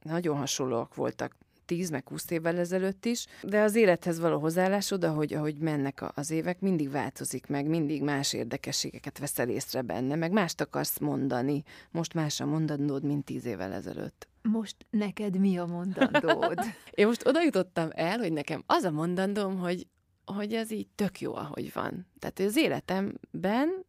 nagyon 0.01 0.37
hasonlóak 0.37 0.95
voltak 0.95 1.35
10 1.65 1.89
meg 1.89 2.07
20 2.09 2.29
évvel 2.29 2.57
ezelőtt 2.57 3.05
is, 3.05 3.25
de 3.41 3.61
az 3.61 3.75
élethez 3.75 4.19
való 4.19 4.39
hozzáállásod, 4.39 5.03
ahogy, 5.03 5.33
ahogy 5.33 5.57
mennek 5.57 6.17
az 6.17 6.31
évek, 6.31 6.59
mindig 6.59 6.91
változik 6.91 7.47
meg, 7.47 7.65
mindig 7.65 8.03
más 8.03 8.33
érdekességeket 8.33 9.19
veszel 9.19 9.49
észre 9.49 9.81
benne, 9.81 10.15
meg 10.15 10.31
mást 10.31 10.61
akarsz 10.61 10.99
mondani. 10.99 11.63
Most 11.91 12.13
más 12.13 12.39
a 12.39 12.45
mondandód, 12.45 13.03
mint 13.03 13.25
10 13.25 13.45
évvel 13.45 13.73
ezelőtt. 13.73 14.27
Most 14.41 14.75
neked 14.89 15.39
mi 15.39 15.57
a 15.57 15.65
mondandód? 15.65 16.59
Én 16.91 17.07
most 17.07 17.27
oda 17.27 17.43
jutottam 17.43 17.89
el, 17.91 18.17
hogy 18.17 18.33
nekem 18.33 18.63
az 18.65 18.83
a 18.83 18.91
mondandóm, 18.91 19.57
hogy, 19.57 19.87
hogy 20.25 20.53
ez 20.53 20.71
így 20.71 20.87
tök 20.95 21.21
jó, 21.21 21.35
ahogy 21.35 21.73
van. 21.73 22.07
Tehát 22.19 22.39
az 22.39 22.57
életemben 22.57 23.85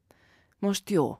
most 0.59 0.91
jó. 0.91 1.19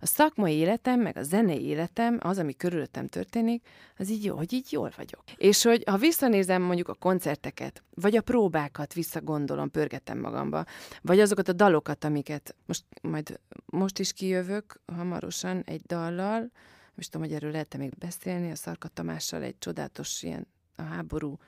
A 0.00 0.06
szakmai 0.06 0.54
életem, 0.54 1.00
meg 1.00 1.16
a 1.16 1.22
zenei 1.22 1.64
életem, 1.64 2.18
az, 2.20 2.38
ami 2.38 2.54
körülöttem 2.54 3.06
történik, 3.06 3.66
az 3.96 4.10
így 4.10 4.24
jó, 4.24 4.36
hogy 4.36 4.52
így 4.52 4.72
jól 4.72 4.92
vagyok. 4.96 5.22
És 5.36 5.62
hogy 5.62 5.82
ha 5.86 5.96
visszanézem 5.96 6.62
mondjuk 6.62 6.88
a 6.88 6.94
koncerteket, 6.94 7.82
vagy 7.94 8.16
a 8.16 8.22
próbákat 8.22 8.92
visszagondolom, 8.92 9.70
pörgetem 9.70 10.18
magamba, 10.18 10.64
vagy 11.02 11.20
azokat 11.20 11.48
a 11.48 11.52
dalokat, 11.52 12.04
amiket 12.04 12.54
most 12.66 12.84
majd 13.02 13.40
most 13.66 13.98
is 13.98 14.12
kijövök 14.12 14.80
hamarosan 14.86 15.62
egy 15.66 15.82
dallal, 15.82 16.50
most 16.94 17.10
tudom, 17.10 17.26
hogy 17.26 17.36
erről 17.36 17.50
lehet 17.50 17.76
még 17.76 17.92
beszélni, 17.98 18.50
a 18.50 18.54
Szarka 18.54 18.88
Tamással 18.88 19.42
egy 19.42 19.58
csodálatos 19.58 20.22
ilyen 20.22 20.46
a 20.76 20.82
háború 20.82 21.38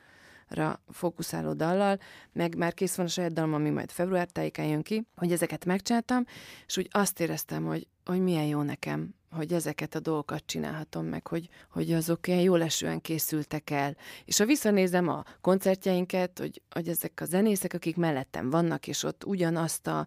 ra 0.48 0.82
fókuszáló 0.88 1.52
dallal, 1.52 1.98
meg 2.32 2.56
már 2.56 2.74
kész 2.74 2.94
van 2.94 3.06
a 3.06 3.08
saját 3.08 3.32
dalom, 3.32 3.54
ami 3.54 3.70
majd 3.70 3.90
február 3.90 4.26
tájékán 4.26 4.66
jön 4.66 4.82
ki, 4.82 5.06
hogy 5.16 5.32
ezeket 5.32 5.64
megcsináltam, 5.64 6.24
és 6.66 6.76
úgy 6.76 6.88
azt 6.90 7.20
éreztem, 7.20 7.64
hogy, 7.64 7.86
hogy 8.04 8.20
milyen 8.20 8.44
jó 8.44 8.62
nekem, 8.62 9.14
hogy 9.30 9.52
ezeket 9.52 9.94
a 9.94 10.00
dolgokat 10.00 10.42
csinálhatom 10.46 11.06
meg, 11.06 11.26
hogy, 11.26 11.48
hogy 11.70 11.92
azok 11.92 12.28
ilyen 12.28 12.40
jól 12.40 12.62
esően 12.62 13.00
készültek 13.00 13.70
el. 13.70 13.96
És 14.24 14.38
ha 14.38 14.44
visszanézem 14.44 15.08
a 15.08 15.24
koncertjeinket, 15.40 16.38
hogy, 16.38 16.62
hogy 16.70 16.88
ezek 16.88 17.20
a 17.20 17.24
zenészek, 17.24 17.74
akik 17.74 17.96
mellettem 17.96 18.50
vannak, 18.50 18.86
és 18.86 19.02
ott 19.02 19.24
ugyanazt 19.24 19.86
a 19.86 20.06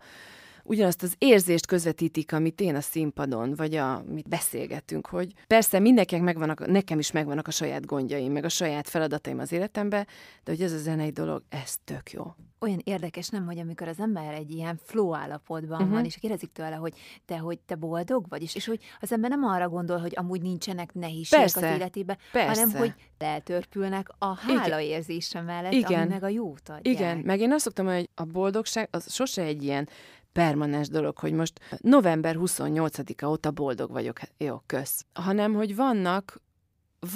ugyanazt 0.64 1.04
az 1.04 1.16
érzést 1.18 1.66
közvetítik, 1.66 2.34
amit 2.34 2.62
én 2.62 2.76
a 2.76 2.82
színpadon, 2.82 3.54
vagy 3.56 3.76
amit 3.76 4.30
beszélgetünk, 4.30 5.08
hogy 5.08 5.34
persze 5.48 5.80
mindenkinek 5.80 6.24
megvannak, 6.24 6.68
nekem 6.68 7.00
is 7.00 7.12
megvannak 7.12 7.48
a 7.48 7.52
saját 7.52 7.86
gondjaim, 7.86 8.32
meg 8.32 8.44
a 8.44 8.50
saját 8.50 8.90
feladataim 8.90 9.40
az 9.40 9.52
életembe, 9.52 10.08
de 10.44 10.52
hogy 10.52 10.62
ez 10.62 10.74
a 10.74 10.78
zenei 10.78 11.10
dolog, 11.10 11.44
ez 11.50 11.76
tök 11.84 12.12
jó 12.12 12.34
olyan 12.62 12.82
érdekes, 12.84 13.28
nem, 13.28 13.46
hogy 13.46 13.60
amikor 13.60 13.88
az 13.88 14.00
ember 14.00 14.34
egy 14.34 14.52
ilyen 14.52 14.80
flow 14.84 15.16
állapotban 15.16 15.78
uh-huh. 15.78 15.94
van, 15.94 16.06
és 16.06 16.18
kérdezik 16.20 16.52
tőle, 16.52 16.76
hogy 16.76 16.94
te, 17.26 17.38
hogy 17.38 17.60
te 17.60 17.76
boldog 17.76 18.26
vagy, 18.30 18.42
és, 18.42 18.56
és 18.56 18.66
hogy 18.66 18.80
az 19.00 19.12
ember 19.12 19.30
nem 19.30 19.44
arra 19.44 19.70
gondol, 19.70 19.98
hogy 19.98 20.14
amúgy 20.16 20.42
nincsenek 20.42 20.94
nehézségek 20.94 21.46
persze, 21.46 21.70
az 21.70 21.76
életében, 21.76 22.18
persze. 22.32 22.62
hanem 22.62 22.78
hogy 22.78 22.94
eltörpülnek 23.18 24.10
a 24.18 24.36
hála 24.36 24.80
érzése 24.80 25.42
mellett, 25.42 25.72
Igen. 25.72 26.02
ami 26.02 26.10
meg 26.10 26.24
a 26.24 26.28
jót 26.28 26.70
adják. 26.70 26.86
Igen, 26.86 27.18
meg 27.18 27.40
én 27.40 27.52
azt 27.52 27.64
szoktam, 27.64 27.86
hogy 27.86 28.10
a 28.16 28.24
boldogság 28.24 28.88
az 28.92 29.14
sose 29.14 29.42
egy 29.42 29.64
ilyen 29.64 29.90
permanens 30.32 30.88
dolog, 30.88 31.18
hogy 31.18 31.34
most 31.34 31.60
november 31.78 32.36
28-a 32.40 33.26
óta 33.26 33.52
boldog 33.52 33.92
vagyok, 33.92 34.20
jó, 34.38 34.62
kösz. 34.66 35.06
Hanem, 35.14 35.54
hogy 35.54 35.76
vannak 35.76 36.42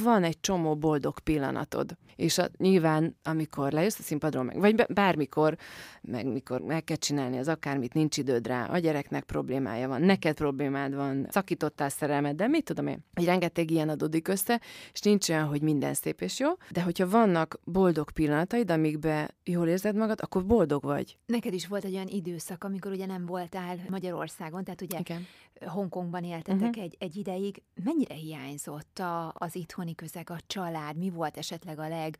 van 0.03 0.23
egy 0.23 0.39
csomó 0.39 0.75
boldog 0.75 1.19
pillanatod. 1.19 1.97
És 2.15 2.37
a, 2.37 2.49
nyilván, 2.57 3.15
amikor 3.23 3.71
lejössz 3.71 3.99
a 3.99 4.01
színpadról, 4.01 4.43
meg, 4.43 4.59
vagy 4.59 4.85
bármikor, 4.93 5.57
meg 6.01 6.25
mikor 6.25 6.61
meg 6.61 6.83
kell 6.83 6.95
csinálni 6.95 7.37
az 7.37 7.47
akármit, 7.47 7.93
nincs 7.93 8.17
időd 8.17 8.47
rá, 8.47 8.65
a 8.65 8.77
gyereknek 8.77 9.23
problémája 9.23 9.87
van, 9.87 10.01
neked 10.01 10.35
problémád 10.35 10.95
van, 10.95 11.27
szakítottál 11.29 11.89
szerelmed, 11.89 12.35
de 12.35 12.47
mit 12.47 12.63
tudom 12.63 12.87
én, 12.87 13.05
hogy 13.13 13.25
rengeteg 13.25 13.71
ilyen 13.71 13.89
adódik 13.89 14.27
össze, 14.27 14.61
és 14.93 14.99
nincs 14.99 15.29
olyan, 15.29 15.47
hogy 15.47 15.61
minden 15.61 15.93
szép 15.93 16.21
és 16.21 16.39
jó, 16.39 16.49
de 16.71 16.81
hogyha 16.81 17.09
vannak 17.09 17.59
boldog 17.63 18.11
pillanataid, 18.11 18.71
amikbe 18.71 19.29
jól 19.43 19.67
érzed 19.67 19.95
magad, 19.95 20.19
akkor 20.21 20.45
boldog 20.45 20.83
vagy. 20.83 21.17
Neked 21.25 21.53
is 21.53 21.67
volt 21.67 21.83
egy 21.83 21.93
olyan 21.93 22.07
időszak, 22.07 22.63
amikor 22.63 22.91
ugye 22.91 23.05
nem 23.05 23.25
voltál 23.25 23.77
Magyarországon, 23.89 24.63
tehát 24.63 24.81
ugye 24.81 24.99
Igen. 24.99 25.25
Hongkongban 25.65 26.23
éltetek 26.23 26.69
uh-huh. 26.69 26.83
egy, 26.83 26.95
egy 26.99 27.15
ideig. 27.15 27.61
Mennyire 27.83 28.13
hiányzott 28.13 28.99
a, 28.99 29.33
az 29.37 29.55
itthoni 29.73 29.95
közeg, 29.95 30.29
a 30.29 30.37
család? 30.47 30.97
Mi 30.97 31.09
volt 31.09 31.37
esetleg 31.37 31.79
a 31.79 31.87
leg 31.87 32.17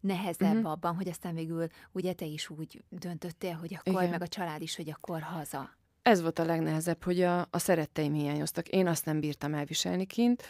nehezebb 0.00 0.56
uh-huh. 0.56 0.70
abban, 0.70 0.94
hogy 0.94 1.08
aztán 1.08 1.34
végül 1.34 1.66
ugye 1.92 2.12
te 2.12 2.24
is 2.24 2.50
úgy 2.50 2.82
döntöttél, 2.88 3.52
hogy 3.52 3.74
akkor, 3.74 4.00
Igen. 4.00 4.10
meg 4.10 4.22
a 4.22 4.28
család 4.28 4.62
is, 4.62 4.76
hogy 4.76 4.90
akkor 4.90 5.20
haza. 5.20 5.70
Ez 6.02 6.20
volt 6.20 6.38
a 6.38 6.44
legnehezebb, 6.44 7.04
hogy 7.04 7.20
a, 7.22 7.40
a 7.50 7.58
szeretteim 7.58 8.12
hiányoztak. 8.12 8.68
Én 8.68 8.86
azt 8.86 9.04
nem 9.04 9.20
bírtam 9.20 9.54
elviselni 9.54 10.06
kint. 10.06 10.42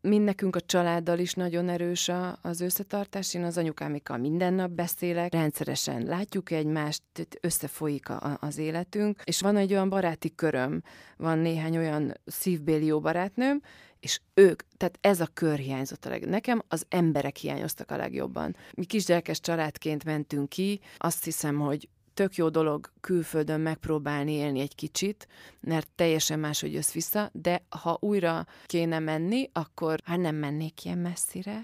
mind 0.00 0.24
nekünk 0.24 0.56
a 0.56 0.60
családdal 0.60 1.18
is 1.18 1.34
nagyon 1.34 1.68
erős 1.68 2.08
a, 2.08 2.38
az 2.42 2.60
összetartás. 2.60 3.34
Én 3.34 3.44
az 3.44 3.58
anyukámikkal 3.58 4.16
minden 4.16 4.54
nap 4.54 4.70
beszélek, 4.70 5.32
rendszeresen 5.32 6.02
látjuk 6.02 6.50
egymást, 6.50 7.02
összefolyik 7.40 8.08
a, 8.08 8.38
az 8.40 8.58
életünk, 8.58 9.22
és 9.24 9.40
van 9.40 9.56
egy 9.56 9.72
olyan 9.72 9.88
baráti 9.88 10.34
köröm, 10.34 10.82
van 11.16 11.38
néhány 11.38 11.76
olyan 11.76 12.14
szívbéli 12.26 12.86
jó 12.86 13.00
barátnőm, 13.00 13.60
és 14.00 14.20
ők, 14.34 14.62
tehát 14.76 14.98
ez 15.00 15.20
a 15.20 15.28
kör 15.34 15.58
hiányzott 15.58 16.04
a 16.04 16.08
leg. 16.08 16.28
Nekem 16.28 16.62
az 16.68 16.86
emberek 16.88 17.36
hiányoztak 17.36 17.90
a 17.90 17.96
legjobban. 17.96 18.56
Mi 18.74 18.84
kisgyerekes 18.84 19.40
családként 19.40 20.04
mentünk 20.04 20.48
ki, 20.48 20.80
azt 20.96 21.24
hiszem, 21.24 21.58
hogy 21.58 21.88
tök 22.14 22.34
jó 22.34 22.48
dolog 22.48 22.90
külföldön 23.00 23.60
megpróbálni 23.60 24.32
élni 24.32 24.60
egy 24.60 24.74
kicsit, 24.74 25.28
mert 25.60 25.88
teljesen 25.94 26.38
máshogy 26.38 26.72
jössz 26.72 26.92
vissza, 26.92 27.30
de 27.32 27.62
ha 27.68 27.96
újra 28.00 28.46
kéne 28.66 28.98
menni, 28.98 29.50
akkor 29.52 30.00
hát 30.04 30.18
nem 30.18 30.34
mennék 30.34 30.84
ilyen 30.84 30.98
messzire. 30.98 31.62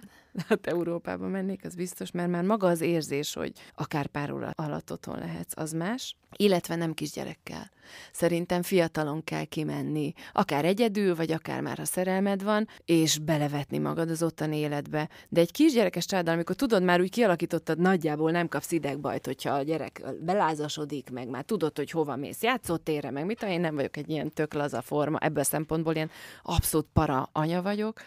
Hát 0.49 0.67
Európába 0.67 1.29
mennék, 1.29 1.65
az 1.65 1.75
biztos, 1.75 2.11
mert 2.11 2.31
már 2.31 2.43
maga 2.43 2.67
az 2.67 2.81
érzés, 2.81 3.35
hogy 3.35 3.53
akár 3.75 4.07
pár 4.07 4.33
óra 4.33 4.51
alatt 4.55 4.93
otthon 4.93 5.19
lehetsz, 5.19 5.53
az 5.57 5.73
más. 5.73 6.17
Illetve 6.37 6.75
nem 6.75 6.95
kisgyerekkel. 6.95 7.71
Szerintem 8.13 8.63
fiatalon 8.63 9.25
kell 9.25 9.45
kimenni, 9.45 10.13
akár 10.33 10.65
egyedül, 10.65 11.15
vagy 11.15 11.33
akár 11.33 11.61
már 11.61 11.81
a 11.81 11.85
szerelmed 11.85 12.43
van, 12.43 12.69
és 12.85 13.19
belevetni 13.19 13.79
magad 13.79 14.11
az 14.11 14.23
ottani 14.23 14.57
életbe. 14.57 15.09
De 15.29 15.41
egy 15.41 15.53
kisgyerekes 15.53 16.07
család, 16.07 16.29
amikor 16.29 16.57
tudod, 16.57 16.83
már 16.83 17.01
úgy 17.01 17.11
kialakítottad, 17.11 17.79
nagyjából 17.79 18.31
nem 18.31 18.49
kapsz 18.49 18.73
idegbajt, 18.73 19.27
hogyha 19.27 19.51
a 19.51 19.63
gyerek 19.63 20.03
belázasodik, 20.21 21.11
meg 21.11 21.29
már 21.29 21.45
tudod, 21.45 21.77
hogy 21.77 21.91
hova 21.91 22.17
mész 22.17 22.43
játszótérre, 22.43 23.11
meg 23.11 23.27
mit, 23.27 23.43
én 23.43 23.61
nem 23.61 23.75
vagyok 23.75 23.97
egy 23.97 24.11
ilyen 24.11 24.33
tök 24.33 24.55
laza 24.55 24.83
forma, 24.83 25.19
ebből 25.19 25.41
a 25.41 25.45
szempontból 25.45 25.95
ilyen 25.95 26.11
abszolút 26.43 26.87
para 26.93 27.29
anya 27.33 27.63
vagyok. 27.63 28.01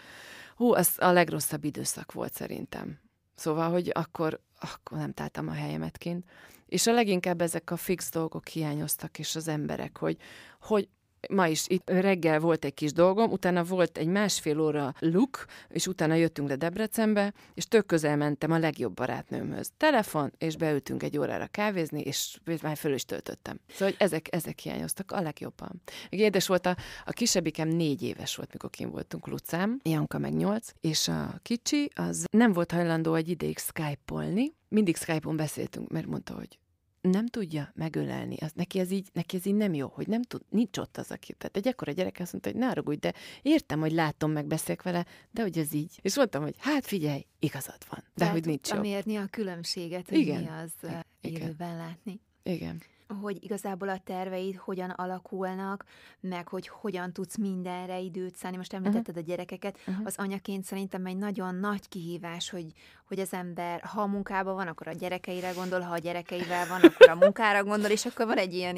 Hú, 0.57 0.73
az 0.73 0.93
a 0.97 1.11
legrosszabb 1.11 1.63
időszak 1.63 2.11
volt 2.11 2.33
szerintem. 2.33 2.99
Szóval, 3.35 3.71
hogy 3.71 3.91
akkor, 3.93 4.41
akkor 4.59 4.97
nem 4.97 5.13
találtam 5.13 5.47
a 5.47 5.53
helyemet 5.53 5.97
kint. 5.97 6.25
És 6.65 6.87
a 6.87 6.93
leginkább 6.93 7.41
ezek 7.41 7.71
a 7.71 7.77
fix 7.77 8.11
dolgok 8.11 8.47
hiányoztak, 8.47 9.19
és 9.19 9.35
az 9.35 9.47
emberek, 9.47 9.97
hogy, 9.97 10.17
hogy 10.61 10.89
ma 11.30 11.47
is 11.47 11.67
itt 11.67 11.89
reggel 11.89 12.39
volt 12.39 12.65
egy 12.65 12.73
kis 12.73 12.93
dolgom, 12.93 13.32
utána 13.32 13.63
volt 13.63 13.97
egy 13.97 14.08
másfél 14.08 14.60
óra 14.60 14.93
luk, 14.99 15.45
és 15.69 15.88
utána 15.88 16.13
jöttünk 16.13 16.49
le 16.49 16.56
Debrecenbe, 16.56 17.34
és 17.53 17.67
tök 17.67 17.86
közel 17.86 18.17
mentem 18.17 18.51
a 18.51 18.58
legjobb 18.58 18.93
barátnőmhöz. 18.93 19.71
Telefon, 19.77 20.34
és 20.38 20.56
beültünk 20.56 21.03
egy 21.03 21.17
órára 21.17 21.47
kávézni, 21.47 22.01
és 22.01 22.38
már 22.62 22.77
föl 22.77 22.93
is 22.93 23.06
töltöttem. 23.06 23.60
Szóval 23.67 23.88
hogy 23.88 23.95
ezek, 23.99 24.27
ezek 24.36 24.60
hiányoztak 24.60 25.12
a 25.12 25.21
legjobban. 25.21 25.82
Még 26.10 26.19
édes 26.19 26.47
volt, 26.47 26.65
a, 26.65 26.75
a 27.06 27.12
kisebbikem 27.12 27.67
négy 27.67 28.03
éves 28.03 28.36
volt, 28.36 28.51
mikor 28.51 28.69
kim 28.69 28.89
voltunk 28.89 29.27
Lucám, 29.27 29.80
Janka 29.84 30.17
meg 30.17 30.34
nyolc, 30.34 30.71
és 30.82 31.08
a 31.08 31.39
kicsi 31.41 31.91
az 31.95 32.25
nem 32.32 32.53
volt 32.53 32.71
hajlandó 32.71 33.13
egy 33.13 33.30
ideig 33.30 33.58
skype-olni, 33.58 34.53
mindig 34.69 34.95
Skype-on 34.95 35.36
beszéltünk, 35.36 35.91
mert 35.91 36.06
mondta, 36.06 36.34
hogy 36.34 36.60
nem 37.01 37.27
tudja 37.27 37.71
megölelni. 37.75 38.36
Az, 38.39 38.51
neki, 38.55 38.79
ez 38.79 38.91
így, 38.91 39.10
neki 39.13 39.36
ez 39.36 39.45
így 39.45 39.55
nem 39.55 39.73
jó, 39.73 39.88
hogy 39.88 40.07
nem 40.07 40.21
tud, 40.21 40.41
nincs 40.49 40.77
ott 40.77 40.97
az, 40.97 41.12
aki. 41.12 41.33
Tehát 41.33 41.57
egy 41.57 41.67
ekkora 41.67 41.91
gyerek 41.91 42.17
azt 42.19 42.31
mondta, 42.31 42.51
hogy 42.51 42.60
ne 42.60 42.65
haragudj, 42.67 42.99
de 42.99 43.13
értem, 43.41 43.79
hogy 43.79 43.91
látom, 43.91 44.31
meg 44.31 44.45
beszélek 44.45 44.81
vele, 44.81 45.05
de 45.31 45.41
hogy 45.41 45.57
ez 45.57 45.73
így. 45.73 45.99
És 46.01 46.15
mondtam, 46.15 46.41
hogy 46.41 46.55
hát 46.57 46.86
figyelj, 46.86 47.25
igazad 47.39 47.77
van. 47.89 47.99
De 48.03 48.12
Tehát 48.15 48.33
hogy 48.33 48.45
nincs 48.45 48.69
jobb. 48.69 48.81
mérni 48.81 49.15
a 49.15 49.25
különbséget, 49.25 50.10
hogy 50.10 50.17
Igen. 50.17 50.41
mi 50.41 50.47
az 50.47 50.73
Igen. 51.21 51.41
élőben 51.41 51.77
látni. 51.77 52.19
Igen 52.43 52.81
hogy 53.21 53.43
igazából 53.43 53.89
a 53.89 53.99
terveid 54.03 54.55
hogyan 54.55 54.89
alakulnak, 54.89 55.85
meg 56.19 56.47
hogy 56.47 56.67
hogyan 56.67 57.13
tudsz 57.13 57.37
mindenre 57.37 57.99
időt 57.99 58.35
szállni. 58.35 58.57
Most 58.57 58.73
említetted 58.73 59.07
uh-huh. 59.07 59.23
a 59.23 59.27
gyerekeket, 59.27 59.77
uh-huh. 59.87 60.05
az 60.05 60.15
anyaként 60.17 60.63
szerintem 60.63 61.05
egy 61.05 61.17
nagyon 61.17 61.55
nagy 61.55 61.89
kihívás, 61.89 62.49
hogy, 62.49 62.65
hogy 63.07 63.19
az 63.19 63.33
ember, 63.33 63.81
ha 63.81 64.01
a 64.01 64.05
munkában 64.07 64.55
van, 64.55 64.67
akkor 64.67 64.87
a 64.87 64.91
gyerekeire 64.91 65.51
gondol, 65.51 65.79
ha 65.79 65.93
a 65.93 65.97
gyerekeivel 65.97 66.67
van, 66.67 66.81
akkor 66.81 67.09
a 67.09 67.15
munkára 67.15 67.63
gondol, 67.63 67.89
és 67.89 68.05
akkor 68.05 68.25
van 68.25 68.37
egy 68.37 68.53
ilyen, 68.53 68.75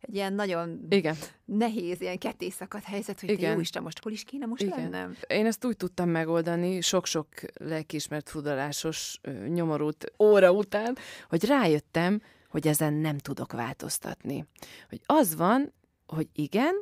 egy 0.00 0.14
ilyen 0.14 0.32
nagyon 0.32 0.86
Igen. 0.88 1.16
nehéz, 1.44 2.00
ilyen 2.00 2.18
kettészakadt 2.18 2.84
helyzet, 2.84 3.20
hogy 3.20 3.30
Igen. 3.30 3.52
jó 3.52 3.60
Isten, 3.60 3.82
most 3.82 4.02
hol 4.02 4.12
is 4.12 4.24
kéne 4.24 4.46
most 4.46 4.62
Igen. 4.62 4.80
lennem? 4.80 5.16
Én 5.26 5.46
ezt 5.46 5.64
úgy 5.64 5.76
tudtam 5.76 6.08
megoldani, 6.08 6.80
sok-sok 6.80 7.28
lelkiismert 7.54 8.28
fudalásos 8.28 9.20
nyomorult 9.48 10.12
óra 10.18 10.52
után, 10.52 10.96
hogy 11.28 11.44
rájöttem, 11.44 12.20
hogy 12.50 12.66
ezen 12.66 12.92
nem 12.92 13.18
tudok 13.18 13.52
változtatni. 13.52 14.46
Hogy 14.88 15.00
az 15.06 15.36
van, 15.36 15.72
hogy 16.06 16.28
igen, 16.32 16.74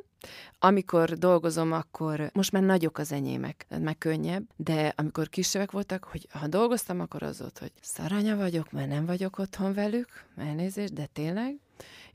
amikor 0.59 1.13
dolgozom, 1.13 1.71
akkor 1.71 2.29
most 2.33 2.51
már 2.51 2.63
nagyok 2.63 2.97
az 2.97 3.11
enyémek, 3.11 3.65
meg 3.79 3.97
könnyebb, 3.97 4.43
de 4.55 4.93
amikor 4.95 5.29
kisebbek 5.29 5.71
voltak, 5.71 6.03
hogy 6.03 6.27
ha 6.31 6.47
dolgoztam, 6.47 6.99
akkor 6.99 7.23
az 7.23 7.41
ott, 7.41 7.57
hogy 7.59 7.71
szaranya 7.81 8.35
vagyok, 8.35 8.71
mert 8.71 8.89
nem 8.89 9.05
vagyok 9.05 9.37
otthon 9.37 9.73
velük, 9.73 10.25
elnézést, 10.37 10.93
de 10.93 11.05
tényleg. 11.05 11.59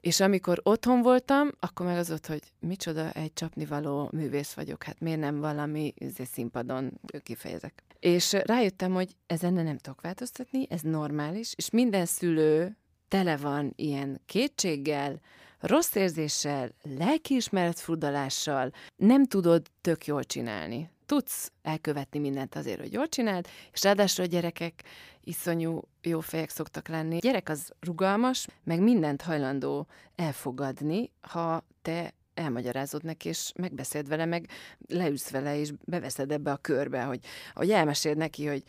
És 0.01 0.21
amikor 0.21 0.61
otthon 0.63 1.03
voltam, 1.03 1.51
akkor 1.61 1.87
meg 1.87 1.97
az 1.97 2.11
ott, 2.11 2.27
hogy 2.27 2.43
micsoda 2.59 3.11
egy 3.11 3.33
csapnivaló 3.33 4.09
művész 4.13 4.53
vagyok, 4.53 4.83
hát 4.83 5.01
miért 5.01 5.21
nem 5.21 5.41
valami 5.41 5.95
színpadon 6.33 7.01
kifejezek. 7.23 7.83
És 7.99 8.33
rájöttem, 8.33 8.93
hogy 8.93 9.17
ezen 9.27 9.53
nem 9.53 9.79
tudok 9.79 10.01
változtatni, 10.01 10.67
ez 10.71 10.81
normális, 10.81 11.53
és 11.57 11.71
minden 11.71 12.07
szülő 12.07 12.77
tele 13.09 13.37
van 13.37 13.73
ilyen 13.77 14.21
kétséggel, 14.27 15.21
rossz 15.61 15.95
érzéssel, 15.95 16.71
lelkiismeret 16.83 17.79
frudalással, 17.79 18.71
nem 18.97 19.25
tudod 19.27 19.71
tök 19.81 20.07
jól 20.07 20.25
csinálni. 20.25 20.91
Tudsz 21.07 21.53
elkövetni 21.63 22.19
mindent 22.19 22.55
azért, 22.55 22.81
hogy 22.81 22.93
jól 22.93 23.09
csináld, 23.09 23.47
és 23.73 23.83
ráadásul 23.83 24.25
a 24.25 24.29
gyerekek 24.29 24.83
iszonyú 25.21 25.81
jó 26.03 26.21
fejek 26.21 26.51
szoktak 26.51 26.89
lenni. 26.89 27.17
A 27.17 27.19
gyerek 27.19 27.49
az 27.49 27.73
rugalmas, 27.81 28.47
meg 28.65 28.81
mindent 28.81 29.23
hajlandó 29.23 29.87
elfogadni, 30.17 31.11
ha 31.21 31.65
te 31.83 32.15
elmagyarázod 32.35 33.05
neki, 33.05 33.29
és 33.29 33.53
megbeszéld 33.57 34.09
vele, 34.09 34.25
meg 34.25 34.49
leülsz 34.89 35.31
vele, 35.31 35.59
és 35.59 35.73
beveszed 35.85 36.33
ebbe 36.33 36.51
a 36.51 36.57
körbe, 36.57 37.03
hogy, 37.03 37.21
hogy 37.55 37.71
elmeséld 37.71 38.17
neki, 38.17 38.47
hogy 38.47 38.63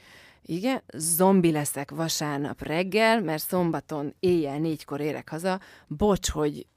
igen, 0.47 0.83
zombi 0.95 1.51
leszek 1.51 1.91
vasárnap 1.91 2.61
reggel, 2.61 3.21
mert 3.21 3.43
szombaton 3.43 4.15
éjjel 4.19 4.59
négykor 4.59 5.01
érek 5.01 5.29
haza, 5.29 5.59
bocs, 5.87 6.29
hogy 6.29 6.67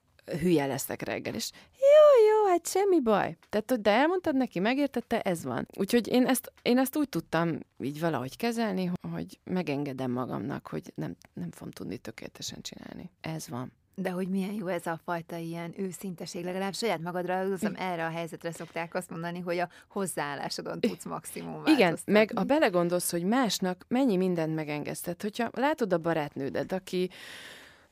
hülye 0.41 0.67
leszek 0.67 1.03
reggel, 1.03 1.35
és 1.35 1.51
jó, 1.71 2.27
jó, 2.29 2.49
hát 2.49 2.67
semmi 2.67 3.01
baj. 3.01 3.37
Tehát, 3.49 3.81
de 3.81 3.91
elmondtad 3.91 4.37
neki, 4.37 4.59
megértette, 4.59 5.21
ez 5.21 5.45
van. 5.45 5.67
Úgyhogy 5.79 6.09
én 6.09 6.27
ezt, 6.27 6.53
én 6.63 6.79
ezt 6.79 6.97
úgy 6.97 7.09
tudtam 7.09 7.59
így 7.79 8.01
valahogy 8.01 8.37
kezelni, 8.37 8.91
hogy 9.13 9.39
megengedem 9.45 10.11
magamnak, 10.11 10.67
hogy 10.67 10.93
nem, 10.95 11.17
nem 11.33 11.51
fogom 11.51 11.71
tudni 11.71 11.99
tökéletesen 11.99 12.63
csinálni. 12.63 13.11
Ez 13.21 13.49
van. 13.49 13.73
De 14.01 14.11
hogy 14.11 14.29
milyen 14.29 14.53
jó 14.53 14.67
ez 14.67 14.87
a 14.87 15.01
fajta 15.05 15.37
ilyen 15.37 15.75
őszinteség, 15.77 16.45
legalább 16.45 16.75
saját 16.75 17.01
magadra, 17.01 17.45
hiszem, 17.45 17.75
erre 17.79 18.05
a 18.05 18.11
helyzetre 18.11 18.53
szokták 18.53 18.95
azt 18.95 19.11
mondani, 19.11 19.41
hogy 19.41 19.59
a 19.59 19.69
hozzáállásodon 19.89 20.81
tudsz 20.81 21.05
maximum 21.05 21.63
Igen, 21.65 21.99
meg 22.05 22.31
a 22.35 22.43
belegondolsz, 22.43 23.11
hogy 23.11 23.25
másnak 23.25 23.85
mennyi 23.89 24.17
mindent 24.17 24.55
megengedted, 24.55 25.23
hogyha 25.23 25.51
látod 25.53 25.93
a 25.93 25.99
barátnődet, 25.99 26.73
aki 26.73 27.11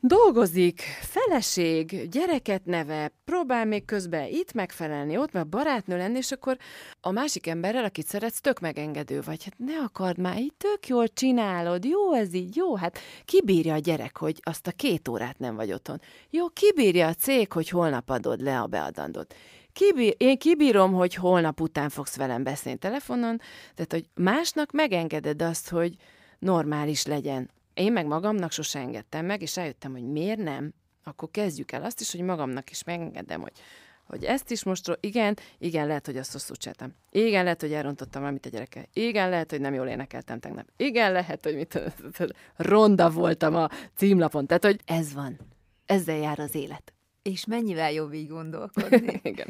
dolgozik, 0.00 0.80
feleség, 1.00 2.08
gyereket 2.08 2.64
neve, 2.64 3.12
próbál 3.24 3.64
még 3.64 3.84
közben 3.84 4.28
itt 4.30 4.52
megfelelni, 4.52 5.16
ott 5.16 5.32
meg 5.32 5.46
barátnő 5.46 5.96
lenni, 5.96 6.16
és 6.16 6.32
akkor 6.32 6.56
a 7.00 7.10
másik 7.10 7.46
emberrel, 7.46 7.84
akit 7.84 8.06
szeretsz, 8.06 8.40
tök 8.40 8.60
megengedő 8.60 9.20
vagy. 9.20 9.44
Hát 9.44 9.58
ne 9.58 9.78
akard 9.78 10.18
már, 10.18 10.38
így 10.38 10.54
tök 10.56 10.86
jól 10.86 11.08
csinálod, 11.08 11.84
jó 11.84 12.12
ez 12.12 12.34
így, 12.34 12.56
jó, 12.56 12.76
hát 12.76 12.98
kibírja 13.24 13.74
a 13.74 13.78
gyerek, 13.78 14.16
hogy 14.16 14.40
azt 14.42 14.66
a 14.66 14.72
két 14.72 15.08
órát 15.08 15.38
nem 15.38 15.56
vagy 15.56 15.72
otthon. 15.72 16.00
Jó, 16.30 16.48
kibírja 16.48 17.06
a 17.06 17.14
cég, 17.14 17.52
hogy 17.52 17.68
holnap 17.68 18.10
adod 18.10 18.40
le 18.40 18.60
a 18.60 18.66
beadandót. 18.66 19.34
Kibír, 19.72 20.14
én 20.16 20.38
kibírom, 20.38 20.92
hogy 20.92 21.14
holnap 21.14 21.60
után 21.60 21.88
fogsz 21.88 22.16
velem 22.16 22.42
beszélni 22.42 22.78
telefonon, 22.78 23.40
tehát, 23.74 23.92
hogy 23.92 24.04
másnak 24.14 24.72
megengeded 24.72 25.42
azt, 25.42 25.68
hogy 25.68 25.94
normális 26.38 27.06
legyen 27.06 27.50
én 27.76 27.92
meg 27.92 28.06
magamnak 28.06 28.52
sose 28.52 28.78
engedtem 28.78 29.26
meg, 29.26 29.42
és 29.42 29.56
eljöttem, 29.56 29.92
hogy 29.92 30.04
miért 30.04 30.38
nem, 30.38 30.72
akkor 31.04 31.30
kezdjük 31.30 31.72
el 31.72 31.82
azt 31.82 32.00
is, 32.00 32.12
hogy 32.12 32.20
magamnak 32.20 32.70
is 32.70 32.84
megengedem, 32.84 33.40
hogy 33.40 33.52
hogy 34.06 34.24
ezt 34.24 34.50
is 34.50 34.64
most, 34.64 34.98
igen, 35.00 35.36
igen, 35.58 35.86
lehet, 35.86 36.06
hogy 36.06 36.16
azt 36.16 36.32
rosszul 36.32 36.56
csináltam. 36.56 36.94
Igen, 37.10 37.42
lehet, 37.44 37.60
hogy 37.60 37.72
elrontottam 37.72 38.20
valamit 38.20 38.46
a 38.46 38.48
gyereke. 38.48 38.88
Igen, 38.92 39.28
lehet, 39.28 39.50
hogy 39.50 39.60
nem 39.60 39.74
jól 39.74 39.86
énekeltem 39.86 40.40
tegnap. 40.40 40.66
Igen, 40.76 41.12
lehet, 41.12 41.44
hogy 41.44 41.54
mit, 41.54 41.80
ronda 42.56 43.10
voltam 43.10 43.54
a 43.54 43.68
címlapon. 43.94 44.46
Tehát, 44.46 44.64
hogy 44.64 44.80
ez 44.84 45.12
van. 45.12 45.38
Ezzel 45.86 46.16
jár 46.16 46.38
az 46.38 46.54
élet. 46.54 46.94
És 47.22 47.46
mennyivel 47.46 47.92
jobb 47.92 48.12
így 48.12 48.28
gondolkodni? 48.28 49.20
igen. 49.22 49.48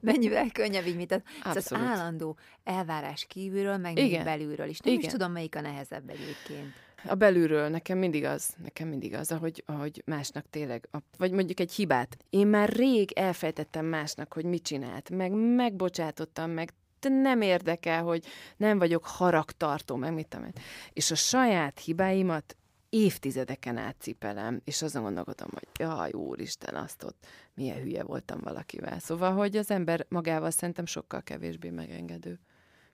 Mennyivel 0.00 0.50
könnyebb 0.52 0.86
így, 0.86 0.96
mint 0.96 1.22
az, 1.42 1.56
az 1.56 1.72
állandó 1.74 2.36
elvárás 2.64 3.24
kívülről, 3.28 3.76
meg 3.76 3.98
Igen. 3.98 4.24
belülről 4.24 4.68
is. 4.68 4.78
Nem 4.78 4.92
Igen. 4.92 5.04
is 5.04 5.12
tudom, 5.12 5.32
melyik 5.32 5.56
a 5.56 5.60
nehezebb 5.60 6.08
egyébként. 6.08 6.72
A 7.06 7.14
belülről 7.14 7.68
nekem 7.68 7.98
mindig 7.98 8.24
az, 8.24 8.54
nekem 8.62 8.88
mindig 8.88 9.14
az, 9.14 9.32
ahogy, 9.32 9.62
ahogy 9.66 10.02
másnak 10.06 10.44
tényleg, 10.50 10.88
vagy 11.18 11.32
mondjuk 11.32 11.60
egy 11.60 11.72
hibát. 11.72 12.16
Én 12.30 12.46
már 12.46 12.68
rég 12.68 13.12
elfejtettem 13.12 13.86
másnak, 13.86 14.32
hogy 14.32 14.44
mit 14.44 14.62
csinált, 14.62 15.10
meg 15.10 15.32
megbocsátottam, 15.32 16.50
meg 16.50 16.72
nem 17.08 17.40
érdekel, 17.40 18.02
hogy 18.02 18.24
nem 18.56 18.78
vagyok 18.78 19.06
haragtartó, 19.06 19.96
meg 19.96 20.14
mit 20.14 20.28
tudom. 20.28 20.48
És 20.92 21.10
a 21.10 21.14
saját 21.14 21.78
hibáimat 21.78 22.56
évtizedeken 22.88 23.76
átcipelem, 23.76 24.60
és 24.64 24.82
azon 24.82 25.02
gondolkodom, 25.02 25.48
hogy 25.52 25.68
jaj, 25.78 26.12
úristen, 26.12 26.74
azt 26.74 27.02
ott 27.02 27.26
milyen 27.54 27.80
hülye 27.80 28.02
voltam 28.02 28.40
valakivel. 28.40 28.98
Szóval, 28.98 29.32
hogy 29.32 29.56
az 29.56 29.70
ember 29.70 30.06
magával 30.08 30.50
szerintem 30.50 30.86
sokkal 30.86 31.22
kevésbé 31.22 31.70
megengedő, 31.70 32.40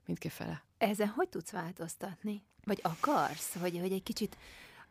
mint 0.06 0.18
kifele. 0.18 0.65
Ezen 0.78 1.08
hogy 1.08 1.28
tudsz 1.28 1.50
változtatni? 1.50 2.42
Vagy 2.64 2.80
akarsz, 2.82 3.56
hogy, 3.60 3.78
hogy 3.80 3.92
egy 3.92 4.02
kicsit 4.02 4.36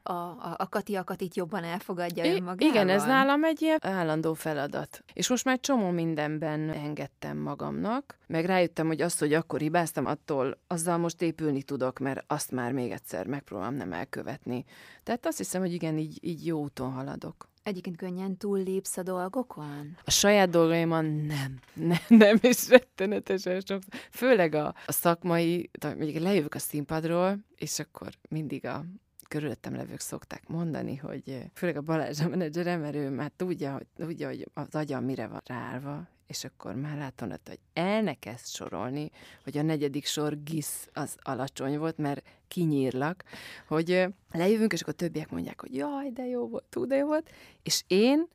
a, 0.08 0.14
a, 0.14 0.56
a 0.58 0.70
Kati 0.70 0.96
Akatit 0.96 1.36
jobban 1.36 1.64
elfogadja 1.64 2.24
I- 2.24 2.30
önmagával? 2.30 2.68
Igen, 2.68 2.90
ez 2.90 3.04
nálam 3.04 3.44
egy 3.44 3.62
ilyen 3.62 3.80
állandó 3.82 4.34
feladat. 4.34 5.04
És 5.14 5.30
most 5.30 5.46
már 5.46 5.60
csomó 5.60 5.90
mindenben 5.90 6.70
engedtem 6.70 7.38
magamnak, 7.38 8.18
meg 8.28 8.46
rájöttem, 8.46 8.88
hogy 8.88 9.02
azt, 9.02 9.20
hogy 9.20 9.34
akkor 9.34 9.60
hibáztam, 9.60 10.06
attól 10.06 10.58
azzal 10.68 10.98
most 10.98 11.22
épülni 11.22 11.64
tudok, 11.64 12.00
mert 12.00 12.24
azt 12.28 12.52
már 12.52 12.72
még 12.72 12.92
egyszer 12.92 13.28
megpróbálom 13.28 13.76
nem 13.76 13.94
elkövetni. 13.94 14.66
Tehát 15.04 15.26
azt 15.26 15.38
hiszem, 15.38 15.62
hogy 15.62 15.74
igen, 15.74 15.98
így, 15.98 16.18
így 16.22 16.46
jó 16.46 16.62
úton 16.62 16.92
haladok. 16.92 17.50
Egyébként 17.66 17.98
könnyen 17.98 18.38
túllépsz 18.38 18.98
a 18.98 19.04
dolgokon? 19.04 19.98
A 20.04 20.12
saját 20.12 20.50
dolgaimon 20.50 21.06
nem. 21.06 21.60
Nem, 21.90 21.98
nem 22.08 22.38
és 22.42 22.70
rettenetesen 22.70 23.62
sok. 23.66 23.82
Főleg 24.12 24.54
a, 24.54 24.76
a 24.86 24.92
szakmai, 24.92 25.70
mondjuk 25.82 26.24
lejövök 26.24 26.56
a 26.56 26.60
színpadról, 26.60 27.38
és 27.56 27.80
akkor 27.80 28.10
mindig 28.30 28.66
a 28.66 28.86
körülöttem 29.28 29.76
levők 29.76 30.00
szokták 30.00 30.48
mondani, 30.48 30.96
hogy 30.96 31.50
főleg 31.54 31.78
a 31.78 31.82
Balázs 31.82 32.22
a 32.22 32.28
menedzserem, 32.28 32.82
mert 32.82 32.96
ő 32.96 33.10
már 33.10 33.32
tudja, 33.36 33.74
hogy, 33.74 33.86
tudja, 33.96 34.28
hogy 34.28 34.50
az 34.54 34.76
agyam 34.76 35.04
mire 35.04 35.28
van 35.28 35.42
ráállva, 35.46 36.08
és 36.28 36.44
akkor 36.44 36.76
már 36.76 36.98
látom, 36.98 37.30
hogy 37.30 37.60
elnekezd 37.74 38.46
sorolni, 38.46 39.12
hogy 39.44 39.58
a 39.58 39.62
negyedik 39.62 40.06
sor 40.06 40.44
gisz 40.44 40.90
az 40.94 41.16
alacsony 41.22 41.78
volt, 41.78 41.98
mert 41.98 42.28
kinyírlak, 42.48 43.24
hogy 43.68 44.06
lejövünk, 44.32 44.74
és 44.74 44.82
akkor 44.82 44.94
többiek 44.94 45.30
mondják, 45.30 45.62
hogy 45.62 45.76
jaj, 45.76 46.10
de 46.10 46.26
jó 46.26 46.48
volt, 46.48 46.64
túl 46.70 46.86
de 46.86 46.96
jó 46.96 47.06
volt, 47.08 47.30
és 47.64 47.84
én 47.88 48.28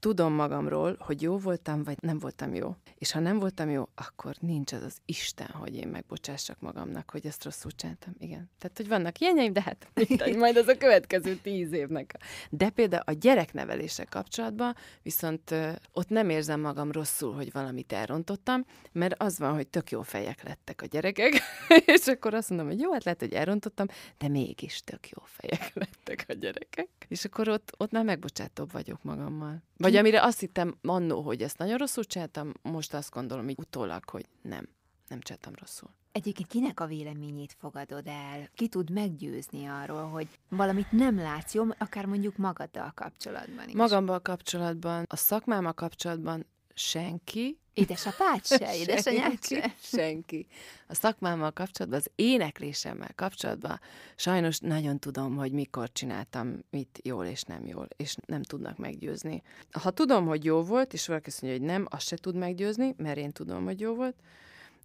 tudom 0.00 0.32
magamról, 0.32 0.96
hogy 0.98 1.22
jó 1.22 1.38
voltam, 1.38 1.82
vagy 1.82 1.96
nem 2.00 2.18
voltam 2.18 2.54
jó. 2.54 2.74
És 2.98 3.12
ha 3.12 3.20
nem 3.20 3.38
voltam 3.38 3.70
jó, 3.70 3.88
akkor 3.94 4.34
nincs 4.40 4.72
az 4.72 4.82
az 4.82 4.96
Isten, 5.04 5.46
hogy 5.46 5.76
én 5.76 5.88
megbocsássak 5.88 6.60
magamnak, 6.60 7.10
hogy 7.10 7.26
ezt 7.26 7.44
rosszul 7.44 7.70
csináltam. 7.70 8.14
Igen. 8.18 8.50
Tehát, 8.58 8.76
hogy 8.76 8.88
vannak 8.88 9.18
ilyenjeim, 9.18 9.52
de 9.52 9.62
hát 9.62 9.88
mindegy, 9.94 10.36
majd 10.36 10.56
az 10.56 10.68
a 10.68 10.76
következő 10.76 11.34
tíz 11.34 11.72
évnek. 11.72 12.14
De 12.50 12.70
például 12.70 13.02
a 13.06 13.12
gyerekneveléssel 13.12 14.06
kapcsolatban 14.06 14.74
viszont 15.02 15.54
ott 15.92 16.08
nem 16.08 16.30
érzem 16.30 16.60
magam 16.60 16.92
rosszul, 16.92 17.34
hogy 17.34 17.52
valamit 17.52 17.92
elrontottam, 17.92 18.64
mert 18.92 19.22
az 19.22 19.38
van, 19.38 19.54
hogy 19.54 19.66
tök 19.66 19.90
jó 19.90 20.02
fejek 20.02 20.42
lettek 20.42 20.82
a 20.82 20.86
gyerekek, 20.86 21.32
és 21.96 22.06
akkor 22.06 22.34
azt 22.34 22.48
mondom, 22.48 22.66
hogy 22.66 22.80
jó, 22.80 22.92
hát 22.92 23.04
lehet, 23.04 23.20
hogy 23.20 23.32
elrontottam, 23.32 23.86
de 24.18 24.28
mégis 24.28 24.80
tök 24.80 25.08
jó 25.08 25.22
fejek 25.24 25.70
lettek 25.74 26.24
a 26.28 26.32
gyerekek. 26.32 26.88
És 27.08 27.24
akkor 27.24 27.48
ott, 27.48 27.72
ott 27.76 27.90
már 27.90 28.04
megbocsátóbb 28.04 28.72
vagyok 28.72 29.02
magammal. 29.02 29.62
Vagy 29.76 29.87
amire 29.96 30.22
azt 30.22 30.40
hittem 30.40 30.78
annó, 30.82 31.20
hogy 31.20 31.42
ezt 31.42 31.58
nagyon 31.58 31.76
rosszul 31.76 32.04
csináltam, 32.04 32.52
most 32.62 32.94
azt 32.94 33.10
gondolom 33.10 33.44
hogy 33.44 33.58
utólag, 33.58 34.08
hogy 34.10 34.26
nem, 34.42 34.68
nem 35.08 35.20
csináltam 35.20 35.52
rosszul. 35.58 35.88
Egyébként 36.12 36.48
kinek 36.48 36.80
a 36.80 36.86
véleményét 36.86 37.56
fogadod 37.58 38.06
el? 38.06 38.48
Ki 38.54 38.68
tud 38.68 38.90
meggyőzni 38.90 39.66
arról, 39.66 40.04
hogy 40.04 40.28
valamit 40.48 40.92
nem 40.92 41.16
látsz 41.16 41.54
jó, 41.54 41.64
akár 41.78 42.06
mondjuk 42.06 42.36
magaddal 42.36 42.92
kapcsolatban 42.94 43.68
is? 43.68 43.74
Magammal 43.74 44.20
kapcsolatban, 44.20 45.04
a 45.08 45.16
szakmámmal 45.16 45.72
kapcsolatban 45.72 46.46
senki. 46.78 47.58
Édesapád 47.72 48.46
se, 48.46 48.76
édesanyád 48.82 49.44
se. 49.44 49.74
Senki. 49.80 50.46
A 50.86 50.94
szakmámmal 50.94 51.50
kapcsolatban, 51.50 52.00
az 52.00 52.10
éneklésemmel 52.14 53.10
kapcsolatban 53.14 53.80
sajnos 54.16 54.58
nagyon 54.58 54.98
tudom, 54.98 55.36
hogy 55.36 55.52
mikor 55.52 55.92
csináltam 55.92 56.64
mit 56.70 57.00
jól 57.02 57.24
és 57.24 57.42
nem 57.42 57.66
jól, 57.66 57.88
és 57.96 58.16
nem 58.26 58.42
tudnak 58.42 58.76
meggyőzni. 58.76 59.42
Ha 59.70 59.90
tudom, 59.90 60.26
hogy 60.26 60.44
jó 60.44 60.62
volt, 60.62 60.92
és 60.92 61.06
valaki 61.06 61.28
azt 61.28 61.42
mondja, 61.42 61.60
hogy 61.60 61.68
nem, 61.68 61.86
azt 61.90 62.06
se 62.06 62.16
tud 62.16 62.34
meggyőzni, 62.34 62.94
mert 62.96 63.18
én 63.18 63.32
tudom, 63.32 63.64
hogy 63.64 63.80
jó 63.80 63.94
volt, 63.94 64.16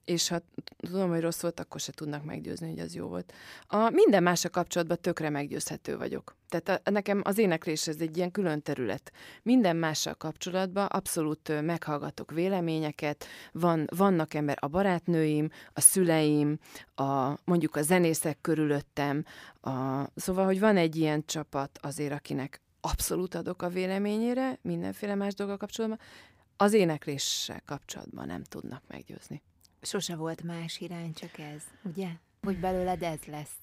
és 0.06 0.28
ha 0.28 0.42
tudom, 0.78 1.10
hogy 1.10 1.22
rossz 1.22 1.42
volt, 1.42 1.60
akkor 1.60 1.80
se 1.80 1.92
tudnak 1.92 2.24
meggyőzni, 2.24 2.70
hogy 2.70 2.80
az 2.80 2.96
jó 2.96 3.08
volt. 3.08 3.34
A 3.68 3.90
minden 3.90 4.24
másra 4.24 4.50
kapcsolatban 4.50 4.98
tökre 5.02 5.30
meggyőzhető 5.30 5.98
vagyok. 5.98 6.36
Tehát 6.50 6.82
a, 6.88 6.90
nekem 6.90 7.22
az 7.24 7.38
éneklés 7.38 7.88
ez 7.88 8.00
egy 8.00 8.18
ilyen 8.18 8.32
külön 8.32 8.62
terület. 8.62 9.12
Minden 9.44 9.76
mással 9.76 10.14
kapcsolatban 10.14 10.86
abszolút 10.86 11.62
meghallgatok 11.62 12.32
véleményeket, 12.32 13.26
van, 13.52 13.88
vannak 13.96 14.34
ember, 14.34 14.58
a 14.60 14.68
barátnőim, 14.68 15.50
a 15.74 15.82
szüleim, 15.82 16.58
a, 16.96 17.38
mondjuk 17.44 17.76
a 17.76 17.82
zenészek 17.82 18.38
körülöttem, 18.42 19.26
a, 19.62 20.04
szóval, 20.16 20.46
hogy 20.46 20.60
van 20.60 20.78
egy 20.78 20.96
ilyen 20.96 21.26
csapat 21.26 21.80
azért, 21.82 22.14
akinek 22.14 22.62
abszolút 22.82 23.36
adok 23.36 23.62
a 23.62 23.70
véleményére, 23.70 24.60
mindenféle 24.62 25.16
más 25.16 25.34
dolga 25.34 25.58
kapcsolatban, 25.58 26.00
az 26.58 26.74
énekléssel 26.74 27.62
kapcsolatban 27.66 28.26
nem 28.26 28.44
tudnak 28.44 28.84
meggyőzni. 28.88 29.42
Sose 29.86 30.16
volt 30.16 30.44
más 30.44 30.80
irány, 30.80 31.14
csak 31.14 31.38
ez, 31.38 31.64
ugye? 31.84 32.08
Hogy 32.42 32.60
belőled 32.60 33.04
ez 33.04 33.24
lesz. 33.24 33.58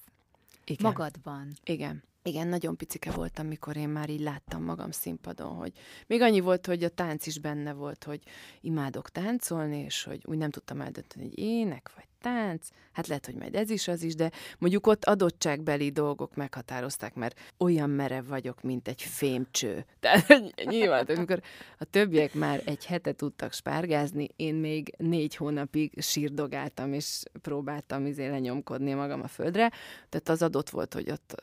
Igen. 0.65 0.91
Magadban. 0.91 1.53
Igen. 1.63 2.03
Igen, 2.23 2.47
nagyon 2.47 2.77
picike 2.77 3.11
voltam, 3.11 3.47
mikor 3.47 3.77
én 3.77 3.89
már 3.89 4.09
így 4.09 4.19
láttam 4.19 4.63
magam 4.63 4.91
színpadon, 4.91 5.55
hogy 5.55 5.71
még 6.07 6.21
annyi 6.21 6.39
volt, 6.39 6.65
hogy 6.65 6.83
a 6.83 6.89
tánc 6.89 7.25
is 7.25 7.39
benne 7.39 7.73
volt, 7.73 8.03
hogy 8.03 8.21
imádok 8.61 9.09
táncolni, 9.09 9.77
és 9.77 10.03
hogy 10.03 10.21
úgy 10.25 10.37
nem 10.37 10.49
tudtam 10.49 10.81
eldönteni, 10.81 11.23
hogy 11.23 11.39
ének 11.39 11.91
vagy 11.95 12.07
tánc, 12.21 12.67
hát 12.91 13.07
lehet, 13.07 13.25
hogy 13.25 13.35
majd 13.35 13.55
ez 13.55 13.69
is 13.69 13.87
az 13.87 14.03
is, 14.03 14.15
de 14.15 14.31
mondjuk 14.57 14.87
ott 14.87 15.05
adottságbeli 15.05 15.89
dolgok 15.89 16.35
meghatározták, 16.35 17.13
mert 17.13 17.39
olyan 17.57 17.89
merev 17.89 18.27
vagyok, 18.27 18.61
mint 18.61 18.87
egy 18.87 19.01
fémcső. 19.01 19.85
Tehát 19.99 20.27
nyilván, 20.65 21.05
amikor 21.05 21.41
a 21.77 21.83
többiek 21.83 22.33
már 22.33 22.61
egy 22.65 22.85
hete 22.85 23.13
tudtak 23.13 23.53
spárgázni, 23.53 24.29
én 24.35 24.55
még 24.55 24.93
négy 24.97 25.35
hónapig 25.35 26.01
sírdogáltam, 26.01 26.93
és 26.93 27.23
próbáltam 27.41 28.05
izé 28.05 28.27
lenyomkodni 28.27 28.93
magam 28.93 29.21
a 29.21 29.27
földre, 29.27 29.71
tehát 30.09 30.29
az 30.29 30.41
adott 30.41 30.69
volt, 30.69 30.93
hogy 30.93 31.11
ott 31.11 31.41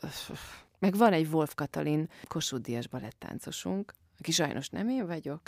meg 0.79 0.95
van 0.95 1.13
egy 1.13 1.27
Wolf 1.31 1.55
Katalin 1.55 2.09
Kossuth 2.27 2.63
Díjas 2.63 2.87
balettáncosunk, 2.87 3.93
aki 4.19 4.31
sajnos 4.31 4.69
nem 4.69 4.89
én 4.89 5.07
vagyok, 5.07 5.41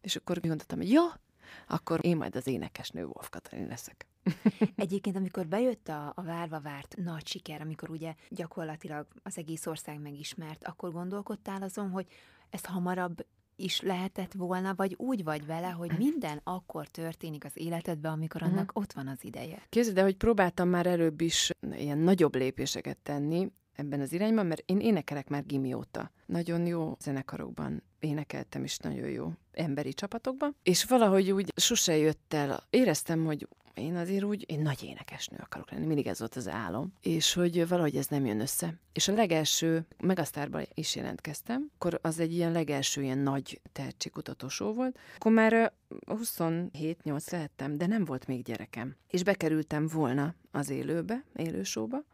és 0.00 0.16
akkor 0.16 0.40
gondoltam, 0.40 0.78
hogy 0.78 0.90
ja, 0.90 1.20
akkor 1.68 1.98
én 2.02 2.16
majd 2.16 2.36
az 2.36 2.46
énekesnő 2.46 3.04
Wolf 3.04 3.28
Katalin 3.28 3.66
leszek. 3.66 4.06
Egyébként, 4.76 5.16
amikor 5.16 5.46
bejött 5.46 5.88
a, 5.88 6.12
a 6.16 6.22
várva 6.22 6.60
várt 6.60 6.96
nagy 6.96 7.26
siker, 7.26 7.60
amikor 7.60 7.90
ugye 7.90 8.14
gyakorlatilag 8.28 9.06
az 9.22 9.38
egész 9.38 9.66
ország 9.66 10.00
megismert, 10.00 10.64
akkor 10.64 10.92
gondolkodtál 10.92 11.62
azon, 11.62 11.90
hogy 11.90 12.06
ezt 12.50 12.66
hamarabb 12.66 13.26
is 13.56 13.80
lehetett 13.80 14.32
volna, 14.32 14.74
vagy 14.74 14.94
úgy 14.98 15.24
vagy 15.24 15.46
vele, 15.46 15.68
hogy 15.68 15.90
minden 15.98 16.40
akkor 16.44 16.88
történik 16.88 17.44
az 17.44 17.52
életedben, 17.54 18.12
amikor 18.12 18.42
annak 18.42 18.68
uh-huh. 18.68 18.82
ott 18.82 18.92
van 18.92 19.08
az 19.08 19.24
ideje. 19.24 19.66
Képzeld, 19.68 19.96
de 19.96 20.02
hogy 20.02 20.16
próbáltam 20.16 20.68
már 20.68 20.86
előbb 20.86 21.20
is 21.20 21.50
ilyen 21.70 21.98
nagyobb 21.98 22.34
lépéseket 22.34 22.96
tenni, 22.96 23.52
ebben 23.76 24.00
az 24.00 24.12
irányban, 24.12 24.46
mert 24.46 24.62
én 24.66 24.80
énekelek 24.80 25.28
már 25.28 25.46
gimióta. 25.46 26.10
Nagyon 26.26 26.66
jó 26.66 26.96
zenekarokban 27.00 27.82
énekeltem 27.98 28.64
is, 28.64 28.76
nagyon 28.76 29.08
jó 29.08 29.32
emberi 29.52 29.92
csapatokban, 29.92 30.56
és 30.62 30.84
valahogy 30.84 31.30
úgy 31.30 31.52
sose 31.56 31.96
jött 31.96 32.34
el. 32.34 32.66
Éreztem, 32.70 33.24
hogy 33.24 33.48
én 33.76 33.96
azért 33.96 34.24
úgy, 34.24 34.44
én 34.50 34.60
nagy 34.60 34.82
énekesnő 34.82 35.36
akarok 35.40 35.70
lenni, 35.70 35.86
mindig 35.86 36.06
ez 36.06 36.18
volt 36.18 36.36
az 36.36 36.48
álom, 36.48 36.92
és 37.00 37.32
hogy 37.32 37.68
valahogy 37.68 37.96
ez 37.96 38.06
nem 38.06 38.26
jön 38.26 38.40
össze. 38.40 38.74
És 38.92 39.08
a 39.08 39.12
legelső, 39.12 39.86
Megasztárban 40.02 40.66
is 40.74 40.96
jelentkeztem, 40.96 41.70
akkor 41.74 41.98
az 42.02 42.18
egy 42.18 42.32
ilyen 42.32 42.52
legelső 42.52 43.02
ilyen 43.02 43.18
nagy 43.18 43.60
tehetségkutató 43.72 44.72
volt, 44.72 44.98
akkor 45.16 45.32
már 45.32 45.72
27-8 46.06 47.32
lehettem, 47.32 47.76
de 47.76 47.86
nem 47.86 48.04
volt 48.04 48.26
még 48.26 48.42
gyerekem. 48.42 48.96
És 49.10 49.22
bekerültem 49.22 49.86
volna 49.86 50.34
az 50.50 50.70
élőbe, 50.70 51.24
élősóba, 51.36 52.04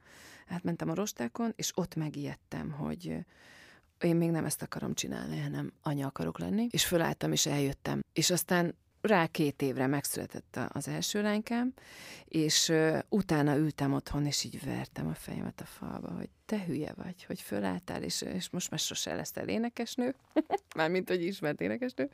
átmentem 0.46 0.88
a 0.88 0.94
rostákon, 0.94 1.52
és 1.56 1.70
ott 1.74 1.94
megijedtem, 1.94 2.70
hogy 2.70 3.24
én 4.00 4.16
még 4.16 4.30
nem 4.30 4.44
ezt 4.44 4.62
akarom 4.62 4.94
csinálni, 4.94 5.40
hanem 5.40 5.72
anya 5.82 6.06
akarok 6.06 6.38
lenni, 6.38 6.66
és 6.70 6.86
fölálltam, 6.86 7.32
és 7.32 7.46
eljöttem. 7.46 8.00
És 8.12 8.30
aztán 8.30 8.74
rá 9.02 9.26
két 9.26 9.62
évre 9.62 9.86
megszületett 9.86 10.58
az 10.68 10.88
első 10.88 11.22
lánykám, 11.22 11.72
és 12.24 12.68
uh, 12.68 12.98
utána 13.08 13.56
ültem 13.56 13.92
otthon, 13.92 14.26
és 14.26 14.44
így 14.44 14.64
vertem 14.64 15.06
a 15.06 15.14
fejemet 15.14 15.60
a 15.60 15.64
falba, 15.64 16.10
hogy 16.10 16.28
te 16.46 16.64
hülye 16.64 16.92
vagy, 16.96 17.24
hogy 17.24 17.40
fölálltál, 17.40 18.02
és, 18.02 18.22
és 18.22 18.50
most 18.50 18.70
már 18.70 18.80
sose 18.80 19.14
leszel 19.14 19.48
énekesnő, 19.48 20.14
mármint, 20.76 21.08
hogy 21.08 21.24
ismert 21.24 21.60
énekesnő. 21.60 22.10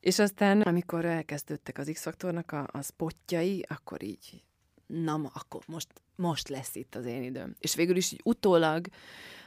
És 0.00 0.18
aztán, 0.18 0.60
amikor 0.60 1.04
elkezdődtek 1.04 1.78
az 1.78 1.90
X-faktornak 1.92 2.52
a, 2.52 2.68
a 2.72 2.82
spotjai, 2.82 3.64
akkor 3.68 4.02
így, 4.02 4.42
na, 4.86 5.30
akkor 5.34 5.62
most, 5.66 5.88
most 6.16 6.48
lesz 6.48 6.74
itt 6.74 6.94
az 6.94 7.06
én 7.06 7.22
időm. 7.22 7.54
És 7.58 7.74
végül 7.74 7.96
is 7.96 8.12
így 8.12 8.20
utólag, 8.24 8.86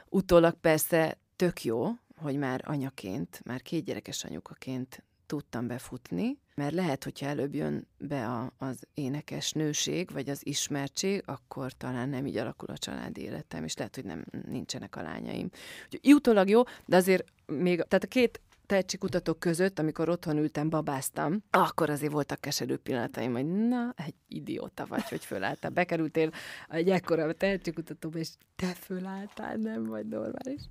utólag 0.08 0.54
persze 0.54 1.18
tök 1.36 1.64
jó, 1.64 1.90
hogy 2.16 2.36
már 2.36 2.62
anyaként, 2.64 3.40
már 3.44 3.62
két 3.62 3.84
gyerekes 3.84 4.24
anyukaként 4.24 5.02
tudtam 5.26 5.66
befutni, 5.66 6.38
mert 6.54 6.74
lehet, 6.74 7.04
hogyha 7.04 7.26
előbb 7.26 7.54
jön 7.54 7.86
be 7.98 8.26
a, 8.26 8.52
az 8.58 8.86
énekes 8.94 9.52
nőség, 9.52 10.10
vagy 10.10 10.28
az 10.28 10.46
ismertség, 10.46 11.22
akkor 11.26 11.72
talán 11.72 12.08
nem 12.08 12.26
így 12.26 12.36
alakul 12.36 12.68
a 12.68 12.78
családi 12.78 13.20
életem, 13.20 13.64
és 13.64 13.76
lehet, 13.76 13.94
hogy 13.94 14.04
nem 14.04 14.24
nincsenek 14.48 14.96
a 14.96 15.02
lányaim. 15.02 15.50
Úgyhogy 15.84 16.12
utólag 16.12 16.48
jó, 16.48 16.62
de 16.86 16.96
azért 16.96 17.24
még, 17.46 17.76
tehát 17.76 18.04
a 18.04 18.08
két 18.08 18.40
tehetségkutatók 18.68 19.38
között, 19.38 19.78
amikor 19.78 20.08
otthon 20.08 20.36
ültem, 20.36 20.70
babáztam, 20.70 21.42
akkor 21.50 21.90
azért 21.90 22.12
voltak 22.12 22.40
keserű 22.40 22.76
pillanataim, 22.76 23.32
hogy 23.32 23.46
na, 23.46 23.94
egy 23.96 24.14
idióta 24.28 24.86
vagy, 24.86 25.08
hogy 25.08 25.24
fölálltál. 25.24 25.70
Bekerültél 25.70 26.30
egy 26.68 26.90
ekkora 26.90 27.32
tehetségkutatóba, 27.32 28.18
és 28.18 28.28
te 28.56 28.66
fölálltál, 28.66 29.56
nem 29.56 29.84
vagy 29.84 30.06
normális. 30.06 30.62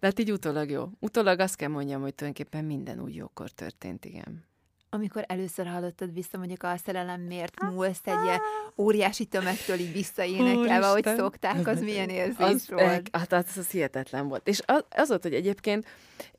De 0.00 0.06
hát 0.06 0.18
így 0.18 0.32
utólag 0.32 0.70
jó. 0.70 0.88
Utólag 1.00 1.40
azt 1.40 1.56
kell 1.56 1.68
mondjam, 1.68 2.00
hogy 2.00 2.14
tulajdonképpen 2.14 2.64
minden 2.64 3.00
úgy 3.00 3.14
jókor 3.14 3.50
történt, 3.50 4.04
igen. 4.04 4.44
Amikor 4.88 5.24
először 5.28 5.66
hallottad 5.66 6.12
vissza, 6.12 6.38
mondjuk 6.38 6.62
a 6.62 6.76
szerelem 6.76 7.20
miért 7.20 7.60
múlsz 7.60 8.00
egy 8.04 8.24
ilyen 8.24 8.40
óriási 8.76 9.24
tömegtől 9.24 9.78
így 9.78 9.92
visszaénekelve, 9.92 10.86
ahogy 10.86 11.06
szokták, 11.16 11.66
az 11.66 11.80
milyen 11.80 12.08
érzés 12.08 12.36
az, 12.38 12.68
volt? 12.68 13.08
Hát 13.12 13.32
az, 13.32 13.56
az 13.56 13.70
hihetetlen 13.70 14.28
volt. 14.28 14.48
És 14.48 14.62
az, 14.66 14.84
az 14.90 15.08
volt, 15.08 15.22
hogy 15.22 15.34
egyébként 15.34 15.86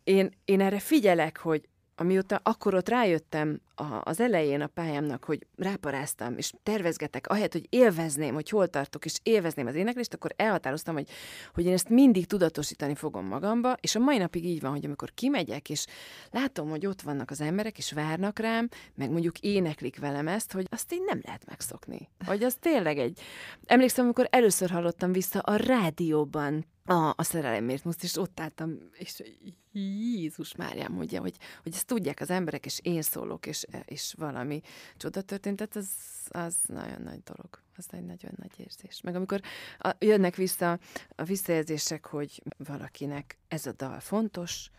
én, 0.04 0.32
én 0.46 0.62
erre 0.62 0.80
figyelek, 0.80 1.38
hogy 1.38 1.68
amióta 1.96 2.40
akkor 2.44 2.74
ott 2.74 2.90
rájöttem 2.90 3.62
a, 3.80 4.02
az 4.04 4.20
elején 4.20 4.62
a 4.62 4.68
pályámnak, 4.68 5.24
hogy 5.24 5.48
ráparáztam, 5.56 6.38
és 6.38 6.52
tervezgetek, 6.64 7.28
ahelyett, 7.28 7.52
hogy 7.52 7.68
élvezném, 7.70 8.34
hogy 8.34 8.50
hol 8.50 8.68
tartok, 8.68 9.06
és 9.06 9.20
élvezném 9.24 9.68
az 9.68 9.76
éneklést, 9.76 10.14
akkor 10.14 10.34
elhatároztam, 10.36 10.96
hogy, 10.96 11.10
hogy 11.54 11.66
én 11.66 11.74
ezt 11.74 11.90
mindig 11.90 12.26
tudatosítani 12.26 12.96
fogom 12.96 13.26
magamba, 13.26 13.78
és 13.82 13.96
a 13.96 14.00
mai 14.00 14.18
napig 14.18 14.46
így 14.46 14.62
van, 14.62 14.72
hogy 14.72 14.86
amikor 14.86 15.14
kimegyek, 15.14 15.70
és 15.70 15.86
látom, 16.32 16.70
hogy 16.70 16.86
ott 16.86 17.02
vannak 17.02 17.30
az 17.32 17.42
emberek, 17.42 17.78
és 17.78 17.92
várnak 17.92 18.40
rám, 18.40 18.70
meg 18.96 19.12
mondjuk 19.12 19.40
éneklik 19.40 20.00
velem 20.00 20.28
ezt, 20.28 20.52
hogy 20.52 20.68
azt 20.70 20.94
így 20.94 21.04
nem 21.06 21.20
lehet 21.24 21.46
megszokni. 21.46 22.10
Hogy 22.26 22.44
az 22.44 22.56
tényleg 22.60 22.98
egy... 22.98 23.20
Emlékszem, 23.66 24.06
amikor 24.06 24.28
először 24.32 24.70
hallottam 24.70 25.12
vissza 25.12 25.40
a 25.40 25.56
rádióban 25.56 26.66
a, 26.88 27.14
a 27.16 27.24
szerelemért 27.24 27.84
most, 27.84 28.04
és 28.04 28.18
ott 28.18 28.40
álltam, 28.40 28.78
és 28.98 29.24
Jézus 29.72 30.56
Máriám, 30.56 30.94
mondja, 30.94 31.22
hogy, 31.22 31.36
hogy 31.64 31.74
ezt 31.74 31.86
tudják 31.86 32.20
az 32.20 32.30
emberek, 32.30 32.66
és 32.66 32.80
én 32.84 33.02
szólok, 33.02 33.46
és, 33.46 33.66
és 33.86 34.14
valami 34.18 34.62
csoda 34.98 35.22
történt, 35.22 35.56
tehát 35.56 35.76
az, 35.76 35.90
az 36.30 36.56
nagyon 36.68 37.02
nagy 37.02 37.24
dolog. 37.24 37.62
Az 37.78 37.86
egy 37.92 38.06
nagyon 38.06 38.32
nagy 38.36 38.60
érzés. 38.60 39.02
Meg 39.02 39.16
amikor 39.16 39.42
a, 39.78 39.96
jönnek 40.00 40.36
vissza 40.36 40.80
a 41.16 41.24
visszajelzések, 41.24 42.06
hogy 42.06 42.44
valakinek 42.58 43.38
ez 43.48 43.66
a 43.66 43.72
dal 43.72 44.00
fontos, 44.00 44.70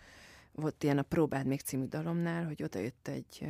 volt 0.52 0.82
ilyen 0.82 0.98
a 0.98 1.02
Próbád 1.02 1.46
még 1.46 1.60
című 1.60 1.84
dalomnál, 1.84 2.44
hogy 2.46 2.62
oda 2.62 2.78
jött 2.78 3.08
egy, 3.08 3.48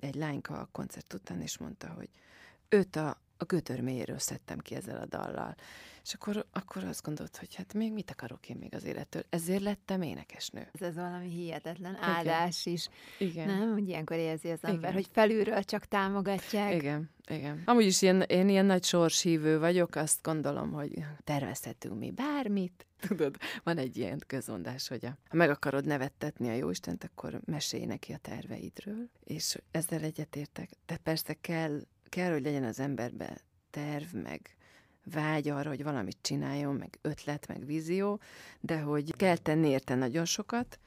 egy 0.00 0.14
lányka 0.14 0.58
a 0.58 0.68
koncert 0.72 1.12
után, 1.12 1.40
és 1.40 1.58
mondta, 1.58 1.88
hogy 1.88 2.08
őt 2.68 2.96
a, 2.96 3.20
a 3.38 3.44
gödörmélyéről 3.44 4.18
szedtem 4.18 4.58
ki 4.58 4.74
ezzel 4.74 5.00
a 5.00 5.06
dallal. 5.06 5.54
És 6.08 6.14
akkor, 6.14 6.46
akkor 6.52 6.84
azt 6.84 7.02
gondolt, 7.02 7.36
hogy 7.36 7.54
hát 7.54 7.74
még 7.74 7.92
mit 7.92 8.10
akarok 8.10 8.48
én 8.48 8.56
még 8.56 8.74
az 8.74 8.84
élettől? 8.84 9.22
Ezért 9.28 9.62
lettem 9.62 10.02
énekesnő. 10.02 10.68
Ez, 10.72 10.82
ez 10.82 10.94
valami 10.94 11.28
hihetetlen 11.28 11.96
áldás 12.00 12.66
igen. 12.66 12.74
is. 12.74 12.88
Igen. 13.18 13.46
Nem, 13.46 13.72
hogy 13.72 13.88
ilyenkor 13.88 14.16
érzi 14.16 14.50
az 14.50 14.58
ember, 14.62 14.78
igen. 14.78 14.92
hogy 14.92 15.06
felülről 15.12 15.62
csak 15.62 15.84
támogatják. 15.84 16.74
Igen, 16.74 17.10
igen. 17.26 17.62
Amúgy 17.64 17.84
is 17.84 18.02
ilyen, 18.02 18.20
én 18.20 18.48
ilyen 18.48 18.66
nagy 18.66 18.84
sorshívő 18.84 19.58
vagyok, 19.58 19.94
azt 19.94 20.22
gondolom, 20.22 20.72
hogy 20.72 21.04
tervezhetünk 21.24 21.98
mi 21.98 22.10
bármit. 22.10 22.86
Tudod, 23.08 23.36
van 23.62 23.78
egy 23.78 23.96
ilyen 23.96 24.22
közmondás, 24.26 24.88
hogy 24.88 25.04
ha 25.04 25.36
meg 25.36 25.50
akarod 25.50 25.84
nevettetni 25.84 26.48
a 26.48 26.54
Jóistent, 26.54 27.04
akkor 27.04 27.40
mesélj 27.44 27.84
neki 27.84 28.12
a 28.12 28.16
terveidről, 28.16 29.08
és 29.24 29.58
ezzel 29.70 30.02
egyetértek. 30.02 30.70
De 30.86 30.96
persze 30.96 31.36
kell, 31.40 31.80
kell, 32.08 32.32
hogy 32.32 32.42
legyen 32.42 32.64
az 32.64 32.80
emberbe 32.80 33.38
terv, 33.70 34.14
meg 34.14 34.56
vágy 35.04 35.48
arra, 35.48 35.68
hogy 35.68 35.82
valamit 35.82 36.18
csináljon, 36.20 36.74
meg 36.74 36.98
ötlet, 37.02 37.46
meg 37.46 37.66
vízió, 37.66 38.20
de 38.60 38.80
hogy 38.80 39.16
kell 39.16 39.36
tenni 39.36 39.68
érte 39.68 39.94
nagyon 39.94 40.24
sokat, 40.24 40.78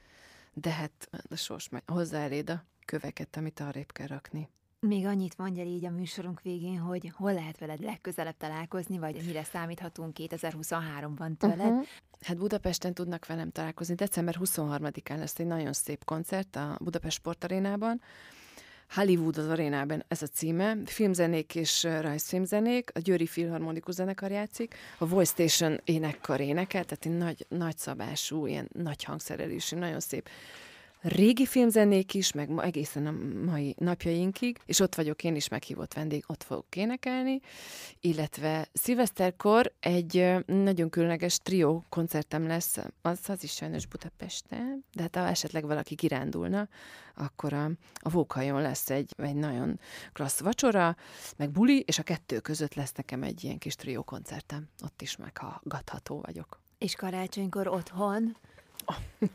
de 0.52 0.70
hát 0.70 1.08
a 1.30 1.36
sors 1.36 1.68
meg 1.68 1.82
hozzá 1.86 2.20
eléd 2.22 2.50
a 2.50 2.64
köveket, 2.84 3.36
amit 3.36 3.60
arrébb 3.60 3.92
kell 3.92 4.06
rakni. 4.06 4.48
Még 4.80 5.06
annyit 5.06 5.38
mondja 5.38 5.64
így 5.64 5.84
a 5.84 5.90
műsorunk 5.90 6.40
végén, 6.40 6.78
hogy 6.78 7.12
hol 7.14 7.32
lehet 7.32 7.58
veled 7.58 7.80
legközelebb 7.80 8.36
találkozni, 8.36 8.98
vagy 8.98 9.22
mire 9.26 9.44
számíthatunk 9.44 10.16
2023-ban 10.20 11.36
tőled? 11.36 11.60
Uh-huh. 11.60 11.86
Hát 12.20 12.36
Budapesten 12.36 12.94
tudnak 12.94 13.26
velem 13.26 13.50
találkozni. 13.50 13.94
December 13.94 14.36
23-án 14.40 15.18
lesz 15.18 15.38
egy 15.38 15.46
nagyon 15.46 15.72
szép 15.72 16.04
koncert 16.04 16.56
a 16.56 16.76
Budapest 16.80 17.16
Sportarénában, 17.16 18.00
Hollywood 18.94 19.38
az 19.38 19.48
arénában 19.48 20.04
ez 20.08 20.22
a 20.22 20.26
címe, 20.26 20.76
filmzenék 20.84 21.54
és 21.54 21.82
rajzfilmzenék, 21.82 22.90
a 22.94 22.98
Győri 22.98 23.26
Filharmonikus 23.26 23.94
zenekar 23.94 24.30
játszik, 24.30 24.74
a 24.98 25.06
Voice 25.08 25.32
Station 25.32 25.80
énekkar 25.84 26.40
énekel, 26.40 26.84
tehát 26.84 27.06
egy 27.06 27.16
nagy, 27.16 27.46
nagy 27.48 27.78
szabású, 27.78 28.46
ilyen 28.46 28.68
nagy 28.72 29.04
hangszerelésű, 29.04 29.76
nagyon 29.76 30.00
szép 30.00 30.28
régi 31.02 31.46
filmzenék 31.46 32.14
is, 32.14 32.32
meg 32.32 32.50
egészen 32.58 33.06
a 33.06 33.14
mai 33.44 33.74
napjainkig, 33.78 34.58
és 34.66 34.80
ott 34.80 34.94
vagyok 34.94 35.24
én 35.24 35.34
is 35.34 35.48
meghívott 35.48 35.94
vendég, 35.94 36.24
ott 36.26 36.42
fogok 36.42 36.76
énekelni, 36.76 37.40
illetve 38.00 38.68
szilveszterkor 38.72 39.72
egy 39.80 40.34
nagyon 40.46 40.90
különleges 40.90 41.38
trió 41.38 41.84
koncertem 41.88 42.46
lesz, 42.46 42.78
az, 43.02 43.18
az 43.28 43.42
is 43.42 43.52
sajnos 43.52 43.86
Budapesten, 43.86 44.84
de 44.92 45.02
hát 45.02 45.16
ha 45.16 45.26
esetleg 45.26 45.66
valaki 45.66 45.94
kirándulna, 45.94 46.68
akkor 47.14 47.52
a, 47.52 47.70
a 47.94 48.10
Vókhajon 48.10 48.62
lesz 48.62 48.90
egy, 48.90 49.12
egy 49.16 49.34
nagyon 49.34 49.80
klassz 50.12 50.40
vacsora, 50.40 50.96
meg 51.36 51.50
buli, 51.50 51.80
és 51.86 51.98
a 51.98 52.02
kettő 52.02 52.40
között 52.40 52.74
lesz 52.74 52.92
nekem 52.92 53.22
egy 53.22 53.44
ilyen 53.44 53.58
kis 53.58 53.74
trió 53.74 54.02
koncertem. 54.02 54.68
Ott 54.84 55.02
is 55.02 55.16
meghallgatható 55.16 56.20
vagyok. 56.20 56.60
És 56.78 56.94
karácsonykor 56.94 57.68
otthon 57.68 58.36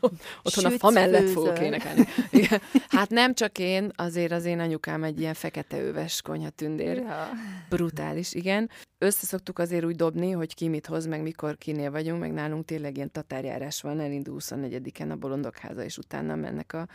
Otthon 0.42 0.64
Süt, 0.64 0.64
a 0.64 0.78
fa 0.78 0.90
mellett 0.90 1.20
főzöl. 1.20 1.34
fogok 1.34 1.60
énekelni. 1.60 2.04
Igen. 2.30 2.60
Hát 2.88 3.10
nem 3.10 3.34
csak 3.34 3.58
én, 3.58 3.90
azért 3.96 4.32
az 4.32 4.44
én 4.44 4.58
anyukám 4.58 5.04
egy 5.04 5.20
ilyen 5.20 5.34
fekete 5.34 5.82
öves 5.82 6.22
konyhatündér. 6.22 6.96
Ja. 6.96 7.28
Brutális, 7.68 8.34
igen. 8.34 8.70
Összeszoktuk 8.98 9.58
azért 9.58 9.84
úgy 9.84 9.96
dobni, 9.96 10.30
hogy 10.30 10.54
ki 10.54 10.68
mit 10.68 10.86
hoz, 10.86 11.06
meg 11.06 11.22
mikor 11.22 11.56
kinél 11.58 11.90
vagyunk, 11.90 12.20
meg 12.20 12.32
nálunk 12.32 12.64
tényleg 12.64 12.96
ilyen 12.96 13.12
tatárjárás 13.12 13.80
van, 13.80 14.00
elindul 14.00 14.36
24-en 14.40 15.10
a 15.10 15.16
bolondokháza, 15.16 15.84
és 15.84 15.98
utána 15.98 16.34
mennek 16.34 16.72
a, 16.72 16.86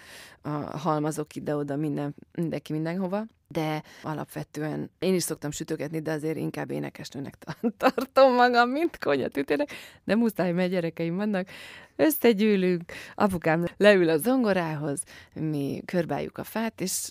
a 0.42 0.78
halmazok 0.78 1.36
ide-oda, 1.36 1.76
minden, 1.76 2.16
mindenki 2.32 2.74
mindenhova 2.74 3.26
de 3.54 3.84
alapvetően 4.02 4.92
én 5.00 5.14
is 5.14 5.24
szoktam 5.24 5.52
sütögetni, 5.52 6.00
de 6.00 6.12
azért 6.12 6.38
inkább 6.38 6.72
énekesnőnek 6.72 7.38
tartom 7.78 8.34
magam, 8.34 8.70
mint 8.70 8.98
konyatütének, 8.98 9.72
de 10.04 10.16
muszáj, 10.16 10.52
mert 10.52 10.70
gyerekeim 10.70 11.16
vannak, 11.16 11.48
összegyűlünk, 11.96 12.92
apukám 13.16 13.66
leül 13.78 14.10
a 14.10 14.18
zongorához, 14.18 15.04
mi 15.34 15.82
körbáljuk 15.86 16.38
a 16.38 16.44
fát, 16.44 16.82
és 16.82 17.10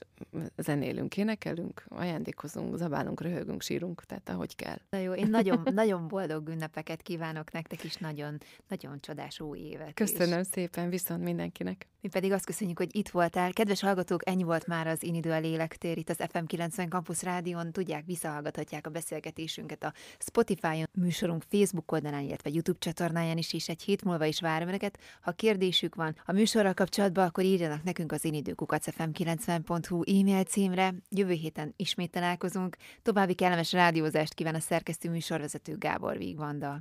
zenélünk, 0.57 1.17
énekelünk, 1.17 1.85
ajándékozunk, 1.89 2.77
zabálunk, 2.77 3.21
röhögünk, 3.21 3.63
sírunk, 3.63 4.05
tehát 4.05 4.29
ahogy 4.29 4.57
kell. 4.57 4.79
Na 4.91 4.99
jó, 4.99 5.13
én 5.13 5.29
nagyon, 5.31 5.61
nagyon 5.75 6.09
boldog 6.09 6.49
ünnepeket 6.49 7.03
kívánok 7.03 7.53
nektek 7.53 7.85
is, 7.85 7.97
nagyon, 7.97 8.39
nagyon 8.69 9.01
csodás 9.01 9.41
új 9.41 9.59
évet. 9.59 9.95
Köszönöm 9.95 10.41
is. 10.41 10.47
szépen, 10.47 10.89
viszont 10.89 11.23
mindenkinek. 11.23 11.87
Mi 12.01 12.09
pedig 12.09 12.33
azt 12.33 12.45
köszönjük, 12.45 12.79
hogy 12.79 12.97
itt 12.97 13.09
voltál. 13.09 13.53
Kedves 13.53 13.81
hallgatók, 13.81 14.29
ennyi 14.29 14.43
volt 14.43 14.67
már 14.67 14.87
az 14.87 15.03
Inidő 15.03 15.31
a 15.31 15.39
lélektér 15.39 15.99
itt 15.99 16.11
az 16.11 16.25
FM 16.31 16.45
90 16.45 16.89
Campus 16.89 17.23
Rádion. 17.23 17.73
Tudják, 17.73 18.05
visszahallgathatják 18.07 18.87
a 18.87 18.91
beszélgetésünket 18.91 19.85
a 19.85 19.93
Spotify-on, 20.19 20.87
műsorunk 20.99 21.43
Facebook 21.49 21.93
oldalán, 21.93 22.23
illetve 22.23 22.51
YouTube 22.51 22.79
csatornáján 22.79 23.39
is, 23.39 23.53
és 23.53 23.69
egy 23.69 23.83
hét 23.83 24.05
múlva 24.05 24.25
is 24.25 24.41
várom 24.41 24.69
önöket. 24.73 24.99
Ha 25.21 25.33
kérdésük 25.33 25.95
van 25.95 26.17
a 26.25 26.33
műsorral 26.33 26.75
kapcsolatban, 26.75 27.27
akkor 27.27 27.45
írjanak 27.45 27.83
nekünk 27.83 28.13
az 28.13 28.25
inidőkukacfm90.hu 28.25 30.03
e-mail 30.19 30.43
címre. 30.45 30.95
Jövő 31.09 31.33
héten 31.33 31.75
ismét 31.77 32.11
találkozunk. 32.11 32.77
További 33.03 33.35
kellemes 33.35 33.73
rádiózást 33.73 34.35
kíván 34.35 34.55
a 34.55 34.61
szerkesztő 34.61 35.11
műsorvezető 35.11 35.77
Gábor 35.79 36.17
Vígvanda. 36.17 36.81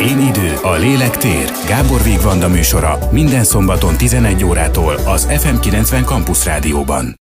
Én 0.00 0.18
idő, 0.18 0.54
a 0.62 0.76
lélek 0.76 1.16
tér. 1.16 1.50
Gábor 1.66 2.02
Vígvanda 2.02 2.48
műsora 2.48 2.98
minden 3.12 3.44
szombaton 3.44 3.96
11 3.96 4.44
órától 4.44 4.94
az 4.94 5.26
FM90 5.30 6.04
Campus 6.04 6.44
Rádióban. 6.44 7.18